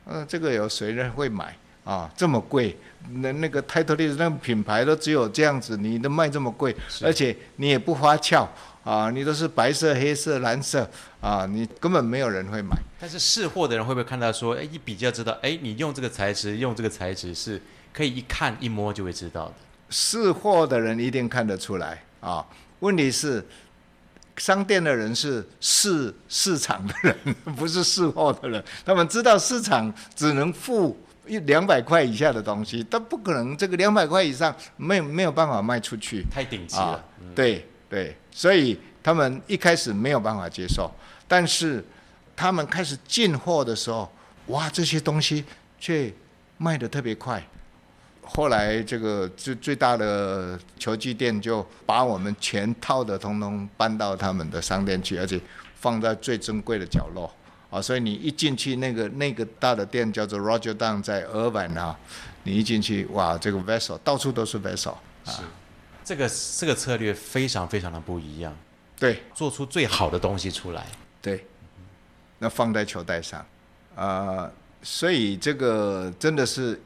[0.06, 2.10] 嗯、啊，这个有谁人会买啊？
[2.15, 2.76] 这么贵。
[3.12, 8.48] 那那个泰特利那个品牌都只有这样子，你都卖这么贵，而且你也不花俏
[8.84, 10.88] 啊，你都是白色、黑色、蓝色
[11.22, 12.78] 啊，你根本没有人会买。
[13.00, 17.60] 但是试货的人会不会看到说，哎，一比较知道，哎，你用这个材质，用这个材质是
[17.94, 19.54] 可以一看一摸就会知道的。
[19.90, 22.46] 试货的人一定看得出来啊，
[22.80, 23.44] 问题是
[24.38, 27.16] 商店的人是试市场的人，
[27.56, 30.96] 不是试货的人，他们知道市场只能付。
[31.30, 36.84] 一两百块以下的东西，但不可能这个两百块以上没有没有办法卖出去，太顶级了。
[36.84, 40.92] 啊嗯、对对，所以他们一开始没有办法接受，
[41.28, 41.86] 但是
[42.36, 44.12] 他们开始进货的时候，
[44.48, 45.46] 哇，这些东西
[45.80, 46.12] 却
[46.58, 47.42] 卖得特别快。
[48.22, 55.39] 后来这个最最大的球具店就把我们全套的通通搬到他们的商店去，而且
[55.76, 57.34] 放在最珍贵的角落。
[57.69, 61.95] 啊，所以你一进去那个那个大的店叫做 Roger Dunn 在尔湾啊，
[62.41, 65.43] 你一进去哇，这个 vessel 到处都是 vessel 啊，是，
[66.03, 66.27] 这个
[66.58, 68.51] 这个策略非常非常的不一样，
[68.97, 70.84] 对，做出最好的东西出来，
[71.21, 71.45] 对，
[72.39, 73.39] 那放在球袋上，
[73.95, 74.51] 啊、呃，
[74.82, 76.82] 所以这个真的是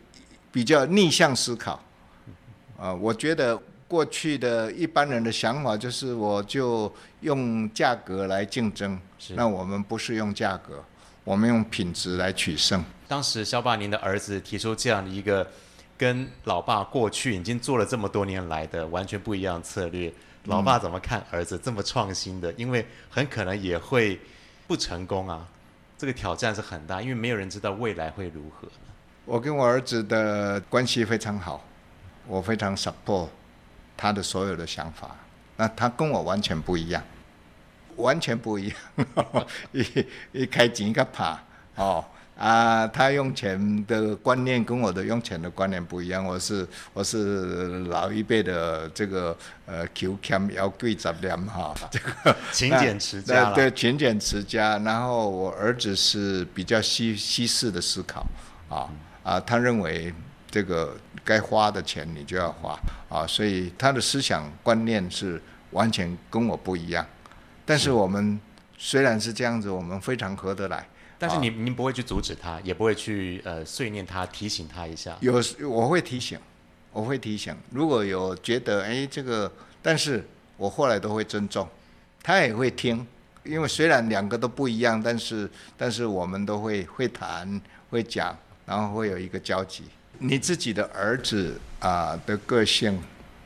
[0.51, 1.81] 比较逆向思考，
[2.77, 8.99] 啊，我觉得过去的一般人的想法就是，我就用价格来竞争。
[9.27, 9.33] 是。
[9.35, 10.83] 那我们不是用价格，
[11.23, 12.83] 我们用品质来取胜。
[13.07, 15.47] 当时肖爸，您的儿子提出这样的一个
[15.97, 20.11] 跟老爸过去已经做了这么多年来的完全不一样的策略，
[20.45, 22.51] 老爸怎么看儿子这么创新的？
[22.53, 24.19] 因为很可能也会
[24.67, 25.47] 不成功啊，
[25.97, 28.67] 这个挑战是很大，因为没有人知道未来会如何。
[29.25, 31.63] 我跟我儿子的关系非常好，
[32.27, 33.29] 我非常 support
[33.95, 35.15] 他的所有的想法。
[35.55, 37.01] 那他跟我完全不一样，
[37.97, 38.77] 完全不一样。
[39.71, 41.39] 一一开钱一个怕
[41.75, 42.03] 哦
[42.35, 46.25] 啊，他用钱的观念跟我的用钱的观念不一样。
[46.25, 54.79] 我是我是老一辈的这个呃求俭要贵杂念哈，这个 勤俭持家对勤俭持家。
[54.79, 58.25] 然后我儿子是比较西西式的思考
[58.67, 58.89] 啊。
[58.89, 60.13] 嗯啊，他认为
[60.51, 62.77] 这个该花的钱你就要花
[63.07, 67.05] 啊，所以他的思想观念是完全跟我不一样。
[67.65, 68.39] 但是我们
[68.77, 70.87] 虽然是这样子，我们非常合得来。
[71.17, 75.17] 但是您您不会去阻止他，也不会去呃碎念他，提醒他一下。
[75.21, 76.37] 有我会提醒，
[76.91, 77.55] 我会提醒。
[77.71, 81.67] 如果有觉得哎这个，但是我后来都会尊重，
[82.21, 83.05] 他也会听，
[83.43, 88.35] 因为虽然两个都不一样，但是但是我们都会会谈会讲。
[88.65, 89.83] 然后会有一个交集。
[90.19, 92.97] 你自己的儿子啊的个性，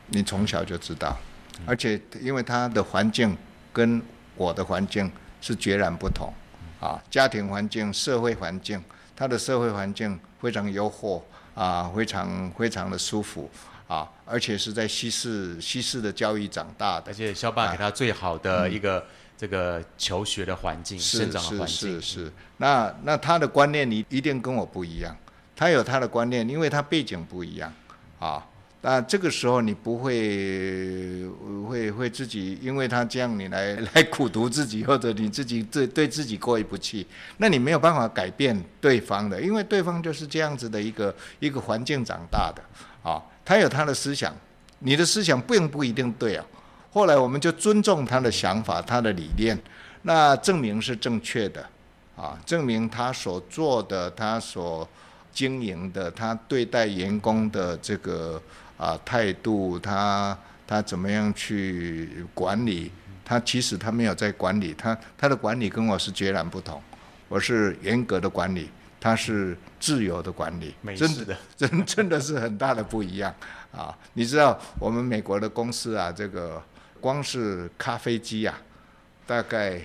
[0.09, 1.17] 你从小就知道，
[1.65, 3.35] 而且因为他的环境
[3.77, 4.01] 跟
[4.35, 6.33] 我的环境是截然不同，
[6.79, 8.83] 啊，家庭环境、社会环境，
[9.15, 11.21] 他的社会环境非常优渥
[11.53, 13.47] 啊，非常非常的舒服
[13.87, 19.05] 啊，而且是在西式西式的教育长大的，而且肖爸给他最好的一个。
[19.39, 22.31] 这个求学的环境，是生长的环境，是是是。
[22.57, 25.15] 那那他的观念，你一定跟我不一样。
[25.55, 27.71] 他有他的观念，因为他背景不一样
[28.17, 28.43] 啊。
[28.89, 31.27] 那这个时候你不会
[31.67, 42.63] 会会自己，因为他这样，你来 来苦读自己，或者你自己对对自己过意不去，那你没有办法改变对方的，因为对方就是这样子的一个一个环境长大的
[43.03, 43.21] 啊。
[43.43, 44.33] 他有他的思想，
[44.79, 46.45] 你的思想并不一定对啊。
[46.93, 49.59] 后来我们就尊重他的想法，他的理念，
[50.03, 51.67] 那证明是正确的，
[52.15, 54.87] 啊，证明他所做的，他所
[55.33, 58.41] 经营的，他对待员工的这个
[58.77, 62.91] 啊态度，他他怎么样去管理，
[63.25, 66.81] 他其实他没有在管理，他他的管理跟我是截然不同，
[67.27, 73.33] 我是严格的管理，他是自由的管理，真的 真真的是很大的不一样
[73.71, 73.97] 啊！
[74.13, 76.63] 你知道我们美国的公司啊，这个。
[76.99, 78.57] 光是咖啡机呀、啊，
[79.27, 79.79] 大概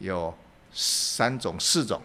[0.00, 0.32] 有
[0.70, 2.00] 三种、四种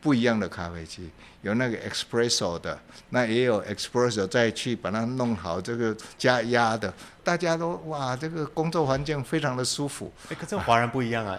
[0.00, 1.08] 不一样的咖啡机，
[1.48, 6.92] 有那个 espresso 的，那也有 espresso 再去把它弄好，这个加压的，
[7.24, 10.12] 大家都哇，这个工作环境非常的舒服。
[10.28, 11.38] 哎，可是华人不一样啊，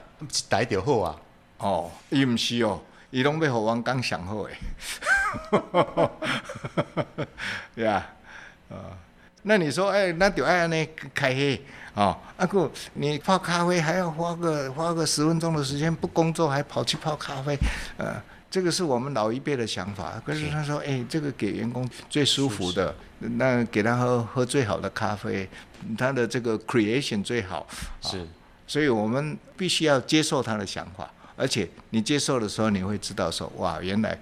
[0.50, 1.15] 逮点货啊。
[1.60, 4.58] 哦，伊唔是哦，伊拢要和王刚想好诶。
[7.76, 8.10] 对啊，
[8.72, 8.98] 啊，
[9.43, 11.63] 那你说，哎，那就爱安尼开黑。
[11.93, 17.56] 哦，阿哥，你泡咖啡还要花个花个十分钟的时间，不工作还跑去泡咖啡，
[17.98, 18.15] 呃，
[18.50, 20.22] 这个是我们老一辈的想法。
[20.26, 25.48] 可是他说，哎，这个给员工最舒服的，那给他喝喝最好的咖啡，
[25.98, 27.68] 他的这个 creation 最好。
[28.02, 28.28] 是，
[28.68, 34.18] 所以我们必须要接受他的想法，而且你接受的时候，你会知道说，哇，原来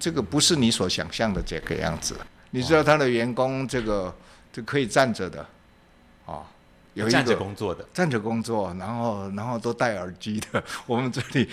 [0.00, 2.16] 这个不是你所想象的这个样子。
[2.50, 4.14] 你知道他的员工这个
[4.52, 5.46] 就可以站着的，
[6.24, 6.42] 啊。
[6.96, 11.46] 有站着工作的，站着工作，然后然后都戴耳机的， 我们这里，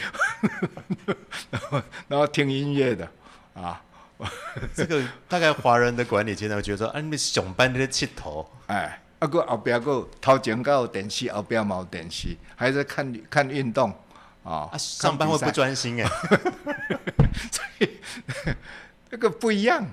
[1.52, 3.06] 然后然后听音乐的，
[3.54, 3.82] 啊，
[4.74, 13.94] 这个大概华人的管理阶层会觉得说，啊，你们上班在佚佗，哎，啊个后边个头前有电视，后边没有电视，还在看看运动，
[14.46, 16.10] 啊，啊上班会不专心哎，
[17.52, 17.90] 所以
[19.12, 19.84] 这个不一样，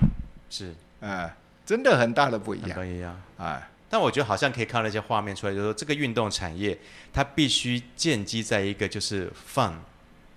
[0.48, 1.34] 是，哎，
[1.66, 3.66] 真的很大的不一样，不一样，哎。
[3.92, 6.78] 但我觉得好像可以看到一些画面出来，就是说这个运动产业
[7.12, 9.72] 它必须建基在一个就是 fun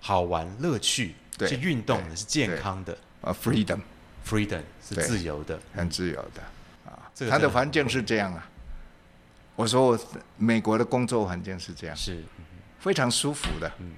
[0.00, 2.98] 好玩乐趣，对，是运动的，是健康的。
[3.20, 6.42] 啊，freedom，freedom 是自由的，很自由的。
[6.84, 8.50] 啊，它的环境是这样啊。
[9.54, 9.98] 我说我
[10.36, 12.24] 美国的工作环境是这样，是
[12.80, 13.70] 非常舒服的。
[13.78, 13.92] 嗯。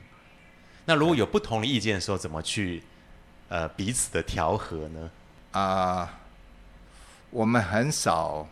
[0.84, 2.82] 那如果有不同的意见的时候，怎么去
[3.48, 5.10] 呃彼此的调和呢？
[5.52, 6.20] 啊，
[7.30, 8.46] 我们很少。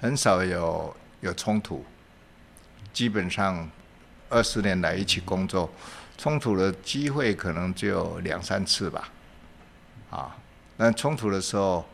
[0.00, 1.84] 很少有有冲突，
[2.90, 3.68] 基本上
[4.30, 5.70] 二十年来一起工作，
[6.16, 9.10] 冲突的机会可能只有两三次吧，
[10.10, 10.34] 啊，
[10.78, 11.84] 那冲突的时候，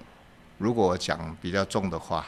[0.59, 2.27] 如果我讲比较重的话，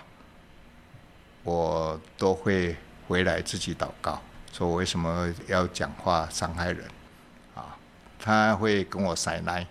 [1.44, 2.74] 我都会
[3.06, 4.20] 回来自己祷告，
[4.52, 6.84] 说我为什么要讲话伤害人。
[8.20, 9.64] 他会跟我塞奶，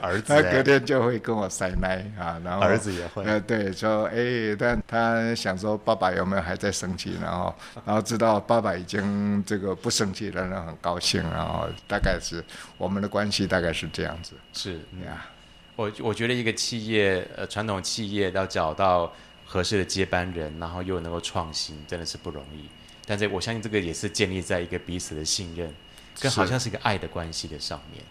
[0.00, 12.42] 儿子， 他隔天就会跟我塞奶啊，然后儿子也会，呃，对，说，哎，但他想说爸爸有没有还在生气，然后， 然后知道爸爸已经这个不生气了，然后很高兴，然后大概是
[12.78, 14.74] 我们的关系大概是这样子，是
[15.04, 15.26] 呀，
[15.76, 19.12] 我我觉得一个企业，呃，传统企业要找到
[19.44, 22.68] 合适的接班人，然后又能够创新，真的是不容易，
[23.06, 25.72] 但是我相信这个也是建立在一个彼此的信任。
[26.20, 28.04] 跟好像是一个爱的关系的上面，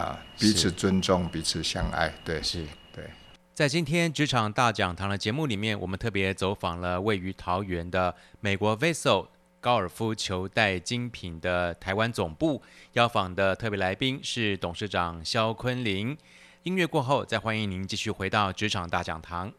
[0.00, 2.64] 啊，彼此尊重，彼此相爱，对，是，
[2.94, 3.04] 对。
[3.52, 9.28] 在今天职场大讲堂的节目里面，我们特别走访了位于桃园的美国 Vessel
[9.60, 12.62] 高尔夫球袋精品的台湾总部，
[12.94, 16.16] 邀访的特别来宾是董事长肖坤林。
[16.64, 19.52] 音乐过后，再欢迎您继续回到职场大讲堂。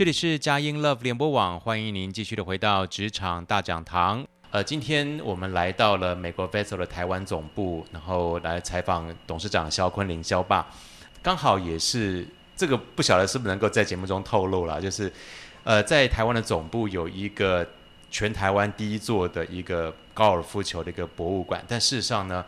[0.00, 4.26] 这里是佳音 Love 联播网，欢迎您继续的回到职场大讲堂。
[4.50, 10.66] 呃，今天我们来到了美国 Vessel 的台湾总部，然后来采访董事长肖坤林、肖爸。
[11.20, 12.26] 刚好也是
[12.56, 15.12] 这个，不晓得是不是能够在节目中透露了，就是
[15.64, 17.68] 呃，在台湾的总部有一个
[18.10, 22.42] 全台湾第一座的一个高尔夫球的一个博物馆，但事实上呢，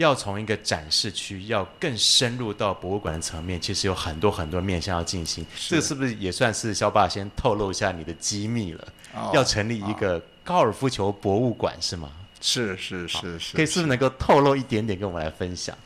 [0.00, 5.44] 要从一个展示区要更深入到博物馆的层面，其实有很多很多面向要进行。
[5.68, 8.88] 这个是不是也算是肖爸先透露一下你的机密了？
[9.12, 12.10] 哦、要成立一个高尔夫球博物馆是吗？
[12.40, 13.54] 是是是是。
[13.54, 15.76] 可以是不是能够透露一点点跟我们来分享？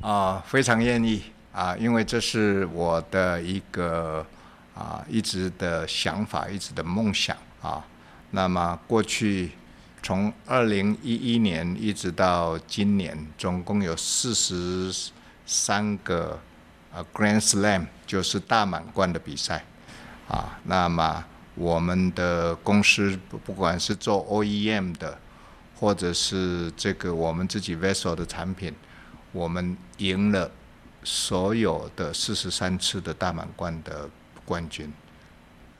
[0.00, 1.22] 啊，非常愿意
[1.52, 4.26] 啊，因为这是我的一个
[4.74, 7.86] 啊一直的想法，一直的梦想啊。
[8.32, 9.52] 那么过去。
[10.02, 15.10] 从二零一一年一直到今年，总共有四十
[15.44, 16.40] 三个
[16.92, 19.64] 呃 Grand Slam，就是大满贯的比赛
[20.26, 20.58] 啊。
[20.64, 21.24] 那么
[21.54, 25.18] 我们的公司不管是做 OEM 的，
[25.76, 28.74] 或者是这个我们自己 Vessel 的产品，
[29.32, 30.50] 我们赢了
[31.04, 34.08] 所有的四十三次的大满贯的
[34.46, 34.90] 冠军，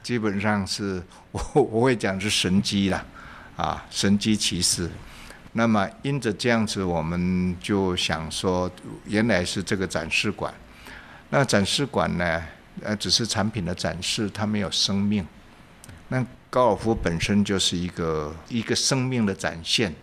[0.02, 1.02] 基本上是
[1.32, 3.04] 我我会讲是神机啦。
[3.56, 4.90] 啊，神机奇事。
[5.52, 8.70] 那么因着这样子，我们就想说，
[9.04, 10.54] 原来是这个展示馆。
[11.30, 12.42] 那展示馆呢，
[12.82, 15.26] 呃，只是产品的展示，它没有生命。
[16.08, 19.94] 那高尔夫本身就是一个一个生命的展现。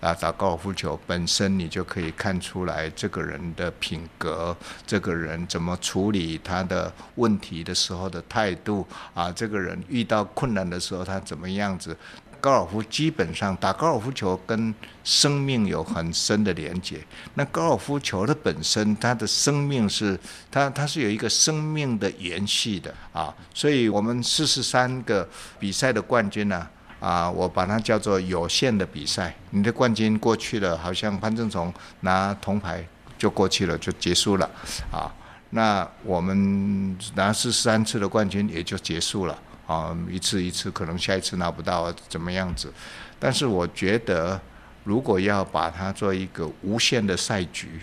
[0.00, 4.54] 啊，打高尔夫球本身，你就可以看出来这个人的品格，
[4.86, 8.86] 这个人怎么处理他的问题的时候的态度。
[9.14, 11.96] 啊，这个人遇到困难的时候，他怎么样子？
[12.44, 17.00] 高尔夫基本上打高尔夫球跟生命有很深的连接。
[17.36, 20.20] 那高尔夫球的本身，它的生命是
[20.50, 23.34] 它它是有一个生命的延续的啊。
[23.54, 25.26] 所以我们四十三个
[25.58, 26.68] 比赛的冠军呢，
[27.00, 29.34] 啊，我把它叫做有限的比赛。
[29.48, 32.86] 你的冠军过去了，好像潘正从拿铜牌
[33.16, 34.44] 就过去了，就结束了
[34.92, 35.08] 啊。
[35.48, 39.38] 那我们拿四十三次的冠军也就结束了。
[39.66, 42.72] 啊，一次一次，可能下一次拿不到，怎么样子？
[43.18, 44.40] 但是我觉得，
[44.84, 47.80] 如果要把它做一个无限的赛局，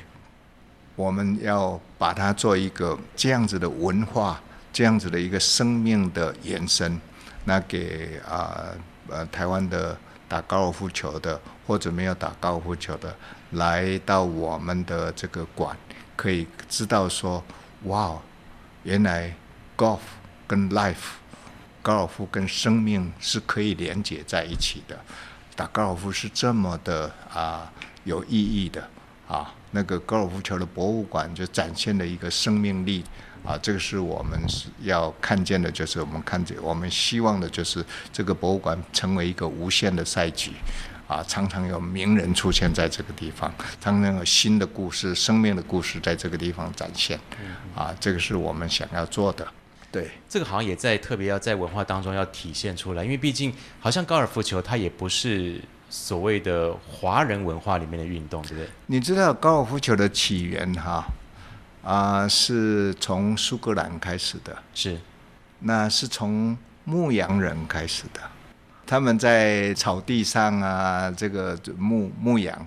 [0.96, 4.40] 我们要把它做一个这样子的文化，
[4.72, 7.00] 这样子的一个生命的延伸，
[7.46, 8.68] 那给啊
[9.10, 13.16] 呃台湾的打高尔夫球的或者没有打高尔夫球的，
[13.52, 15.76] 来到我们的这个馆，
[16.16, 17.44] 可以知道说，
[17.86, 18.16] 哇，
[18.84, 19.34] 原来
[19.76, 20.00] golf
[20.46, 21.21] 跟 life。
[21.82, 25.00] 高尔夫跟生命是可以连接在一起的，
[25.56, 27.72] 打高尔夫是这么的啊
[28.04, 28.88] 有意义的。
[29.28, 29.54] 啊。
[29.74, 33.04] 那个高尔夫球的博物馆就展现了一个生命力。
[33.44, 40.52] 啊，这个是我们是要看见的，就是我们看见我们希望的就是这个博物馆成为一个无限的赛局。
[41.08, 47.20] 啊，常常有名人出现在这个地方，常常有新的故事、生命的故事在这个地方展现。
[47.74, 49.48] 啊，这个是我们想要做的。
[49.92, 58.70] 对，这个好像也在特别要在文化当中要体现出来，因为毕竟好像高尔夫球它也不是所谓的华人文化里面的运动，对不对？
[58.86, 61.04] 你知道高尔夫球的起源哈
[61.84, 64.98] 啊、呃，是从苏格兰开始的，是，
[65.60, 68.22] 那是从牧羊人开始的，
[68.88, 72.66] 他们在草地上啊，这个牧牧羊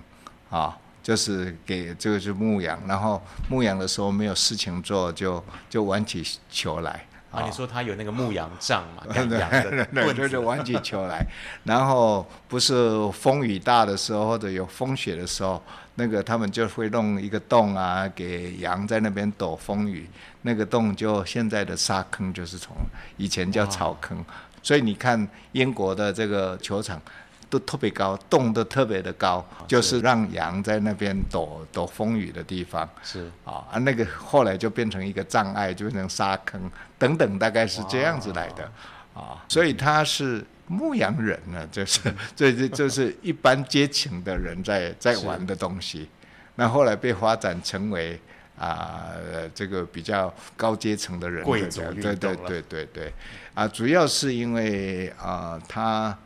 [0.51, 3.19] 啊，就是给这个是牧羊，然后
[3.49, 7.03] 牧羊的时候没有事情做，就就玩起球来。
[7.35, 11.25] 啊，你说他有那个牧羊杖嘛，赶 对羊的对对，棍子就是玩起球来。
[11.63, 15.61] 然后不是风雨大的时候，或者有风雪的时候，
[15.95, 20.09] 那个他们就会弄一个洞啊，给羊在那边躲风雨。
[20.43, 22.75] 那个洞就现在的沙坑，就是从
[23.17, 24.23] 以前叫草坑。
[24.63, 27.01] 所以你看英国的这个球场。
[27.47, 32.89] 都特别高，洞都特别的高，就是让羊在那边躲躲风雨的地方。
[33.03, 36.59] 是啊，啊，那个后来就变成一个障碍，就变成沙坑
[36.97, 38.71] 等等，大概是这样子来的。
[39.13, 41.99] 啊，所以他是牧羊人呢，就是
[42.35, 46.09] 这这就是一般阶层的人在在玩的东西。
[46.55, 48.19] 那后来被发展成为
[48.57, 51.81] 啊、呃，这个比较高阶层的人贵族。
[51.93, 53.13] 对对对对对，
[53.53, 56.17] 啊，主要是因为啊，他。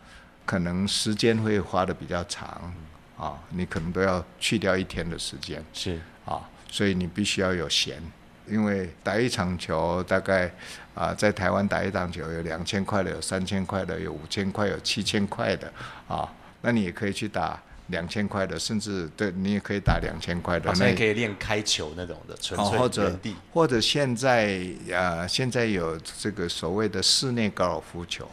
[0.46, 2.74] 可能时间会花的比较长，
[3.16, 6.42] 啊，你可能都要去掉一天的时间，是啊，
[6.72, 8.02] 所以你必须要有闲，
[8.50, 10.52] 因为打一场球大概
[10.94, 15.72] 啊，在台湾打一场球有两千块的，有三千块的，有五千块，有七千块的，
[16.08, 16.28] 啊，
[16.62, 23.20] 那你也可以去打两千块的，甚至对你也可以打两千块的，那也可以练开球那种的，纯粹或者
[23.54, 24.60] 或者现在
[24.94, 28.30] 啊，现在有这个所谓的室内高尔夫球。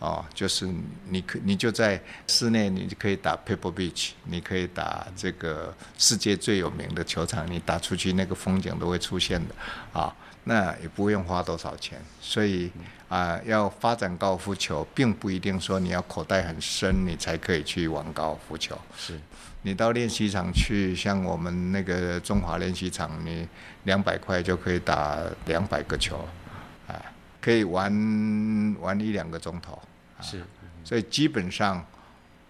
[0.00, 0.66] 哦，就是
[1.10, 9.54] 你可你就在室内，你就可以打 Pebble Beach，你可以打这个世界最有名的球场，你打出去那个风景都会出现的，
[9.92, 12.00] 啊、那也不用花多少钱。
[12.18, 12.72] 所以
[13.10, 18.78] 啊、要发展高尔夫球，并不一定说你要口袋很深，你才可以去玩高尔夫球。
[18.96, 19.20] 是，
[19.62, 23.46] 你到练习场去，像我们那个中华练习场，你
[23.82, 26.26] 两百块就可以打两百个球，
[27.40, 27.92] 可以玩
[28.80, 29.76] 玩一两个钟头。
[30.20, 30.42] 是，
[30.84, 31.84] 所以基本上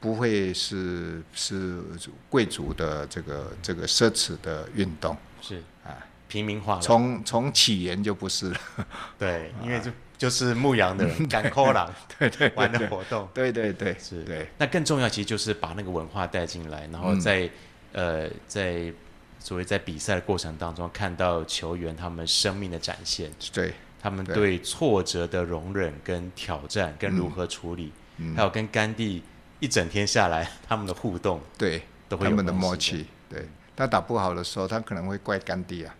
[0.00, 1.80] 不会是是
[2.28, 5.62] 贵族的这个这个奢侈的运动，是。
[5.84, 5.96] 啊，
[6.28, 6.80] 平民化了。
[6.80, 8.60] 从从起源就不是了，
[9.18, 14.22] 对，因为就就是牧羊的人 赶扣狼， 对对玩的活动，对对对，是。
[14.24, 17.50] 对，那更重要其实就是把那个文化带进来，然后在
[17.92, 18.92] 呃在
[19.38, 23.74] 所谓在比赛的过程当中看到球员他们生命的展现，对。
[24.02, 27.92] 他们对挫折的容忍跟挑战，跟如何处理，
[28.34, 29.22] 还有跟甘地
[29.58, 33.06] 一整天下来他们的互动，对，都会有他们的默契。
[33.28, 33.46] 对，
[33.76, 35.94] 他打不好的时候，他可能会怪甘地啊，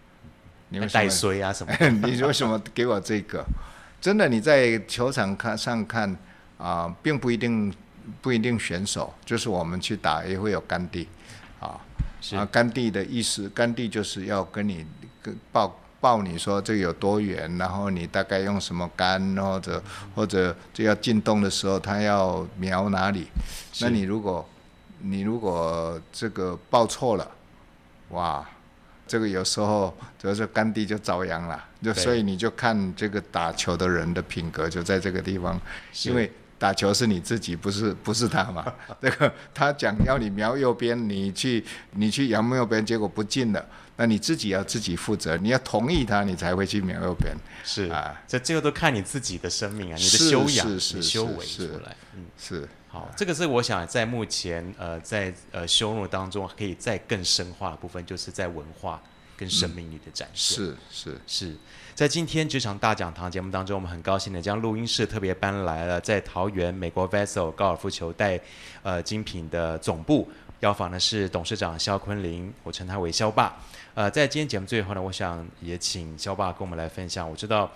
[0.70, 1.72] 你带衰啊什么？
[2.08, 3.44] 你为什么给我这个？
[4.00, 6.10] 真的，你在球场看上看
[6.56, 7.70] 啊、呃，并不一定
[8.22, 11.06] 不一定选手，就是我们去打也会有甘地
[11.60, 11.78] 啊。
[12.22, 14.86] 是啊，甘地的意思，甘地就是要跟你
[15.20, 15.78] 跟报。
[16.00, 19.82] 报你说这个有多远，然后你大概用什么杆，或者
[20.14, 23.26] 或者这要进洞的时候，他要瞄哪里？
[23.80, 24.48] 那你如果
[25.00, 27.30] 你如果这个报错了，
[28.10, 28.48] 哇，
[29.06, 31.64] 这个有时候主要是甘地就遭殃了。
[31.82, 35.58] 就所以你就看这个打球的人的品格就在这个地方，
[36.04, 38.70] 因为打球是你自己，不是不是他嘛。
[39.00, 43.64] 这个他讲要你瞄右边，你去你去瞄右边，结果不进了。
[44.00, 47.36] 那你自己要自己负责，你要同意他，你才会去瞄右边。
[47.62, 51.94] 是啊，这最后都看你自己的生命啊，你的修养、你的修为出来。
[52.16, 58.98] 嗯，是好，这个是我想在目前呃在呃修路当中可以再更深化的部分，就是在文化
[59.36, 60.56] 跟生命力的展现。
[60.56, 61.54] 是是是，
[61.94, 68.40] 在今天职场大讲堂节目当中，我们很高兴的将录音室特别搬来了，在桃园美国 Vessel 高尔夫球带
[68.82, 70.26] 呃精品的总部，
[70.60, 73.54] 邀访的是董事长肖坤林，我称他为肖爸。
[73.92, 77.28] 呃，在今天节目最后呢，我想也请肖爸跟我们来分享。
[77.28, 77.70] 我知道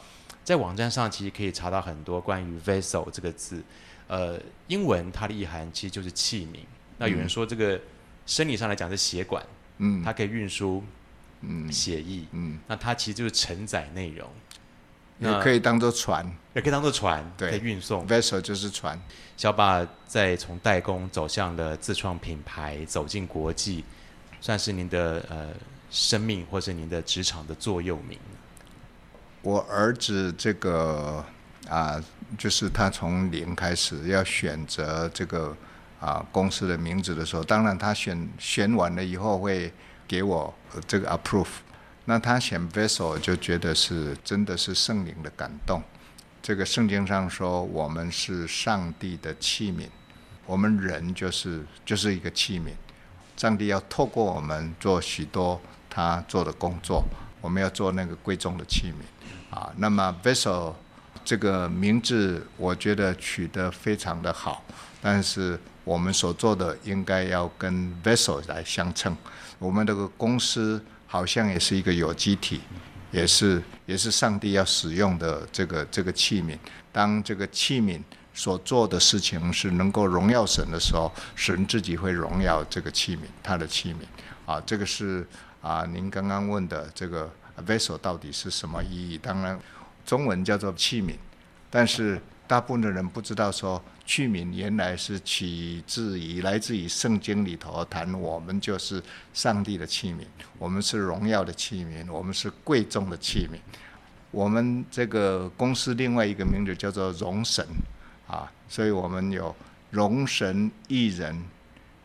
[0.45, 3.61] 在网站上其实可以查到很多关于 vessel 这个字，
[4.07, 6.61] 呃，英文它的意涵其实就是器皿。
[6.99, 7.81] 那有人说这个
[8.27, 9.45] 生理上来讲是血管，
[9.79, 10.85] 嗯，它可以运输，
[11.41, 14.31] 嗯，血液，嗯，那它其实就是承载内容，
[15.19, 18.07] 也可以当做船，也可以当做船，对，可以运送。
[18.07, 18.99] vessel 就是船。
[19.37, 23.85] 肖爸在从代工走向了自创品牌，走进国际，
[24.41, 25.49] 算是您的呃。
[25.95, 28.19] 生命或是您的职场的座右铭。
[29.43, 31.25] 我儿子这个
[31.69, 32.03] 啊，
[32.37, 35.57] 就是他从零开始要选择这个
[36.01, 39.73] 啊公司的名字的时候，当然他选选完了以后会
[40.09, 40.53] 给我
[40.89, 41.47] 这个 approve。
[42.07, 45.81] 那他选 vessel 就觉得是真的是圣灵的感动。
[46.43, 49.89] 这个圣经上说，我们是上帝的器皿，
[50.45, 52.73] 我们人就是就是一个器皿，
[53.37, 55.61] 上帝要透过我们做许多。
[55.95, 57.05] 他做的工作，
[57.41, 59.73] 我们要做那个贵重的器皿啊。
[59.77, 60.75] 那么 vessel
[61.25, 64.65] 这个名字，我觉得取得非常的好，
[65.01, 69.17] 但是我们所做的应该要跟 vessel 来相称。
[69.61, 72.61] 我们这个公司好像也是一个有机体，
[73.13, 76.59] 也是也是上帝要使用的这个这个器皿。
[76.91, 78.01] 当这个器皿
[78.35, 84.05] 所做的事情是能够荣耀神的时候，神自己会荣耀这个器皿，他的器皿。
[84.45, 85.27] 啊，这个是
[85.65, 87.33] 啊，您刚刚问的这个
[87.67, 89.17] vessel 到底是什么意义？
[89.17, 89.59] 当然，
[90.05, 91.15] 中文叫做器皿，
[91.71, 93.83] 但是大部分的人不知道说。
[94.07, 99.03] 器皿原来是取自于来自于圣经里头谈，我们就是
[99.33, 100.27] 上帝的器皿，
[100.59, 103.57] 我们是荣耀的器皿，我们是贵重的器皿。
[104.31, 107.67] 我们这个公司另外一个名字叫做荣神
[108.27, 109.57] 啊，所以我们有
[109.91, 111.43] 荣神益人、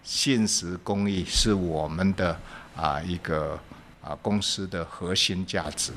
[0.01, 2.39] 信实公义是我们的
[2.79, 3.59] 啊一个
[4.01, 5.91] 啊公司的核心价值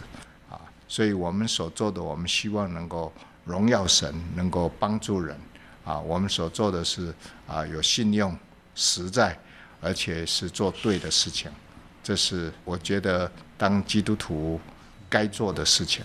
[0.50, 0.58] 啊，
[0.88, 3.12] 所以我们所做的，我们希望能够
[3.44, 5.38] 荣耀神，能够帮助人。
[5.84, 7.12] 啊，我们所做的是
[7.46, 8.36] 啊，有信用、
[8.74, 9.36] 实在，
[9.80, 11.50] 而且是做对的事情，
[12.02, 14.60] 这是我觉得当基督徒
[15.08, 16.04] 该做的事情。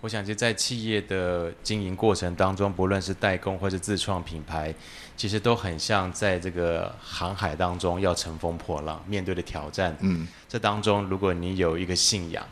[0.00, 4.72] 我想，就在企业的经营过程当中，不论是代工或是自创品牌，
[5.16, 9.96] 其实都很像在这个航海当中要乘风破浪，面对的挑战。
[10.00, 12.46] 嗯，这当中如果你有一个信仰，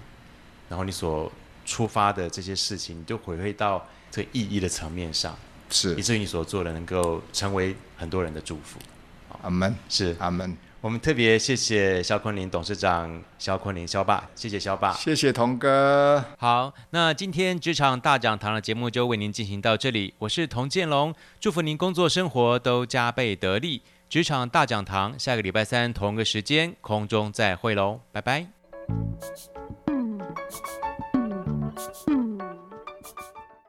[0.69, 1.31] 然后你所
[1.65, 5.37] 出发的这些事情，你就回馈到这个意义的层面上。
[5.71, 8.81] 是，以至于你所做的能够成为很多人的祝福。
[9.43, 9.73] 阿门。
[9.89, 10.57] 是阿门。
[10.87, 16.25] 我们特别谢谢肖坤林董事长，肖坤林肖爸，谢谢肖爸，谢谢童哥。
[16.39, 23.83] 好，那今天职场大讲堂的节目就为您进行到这里，我是童建龙，祝福您工作生活都加倍得力。
[24.09, 28.47] 职场大讲堂下个礼拜三同个时间空中再会喽，拜拜。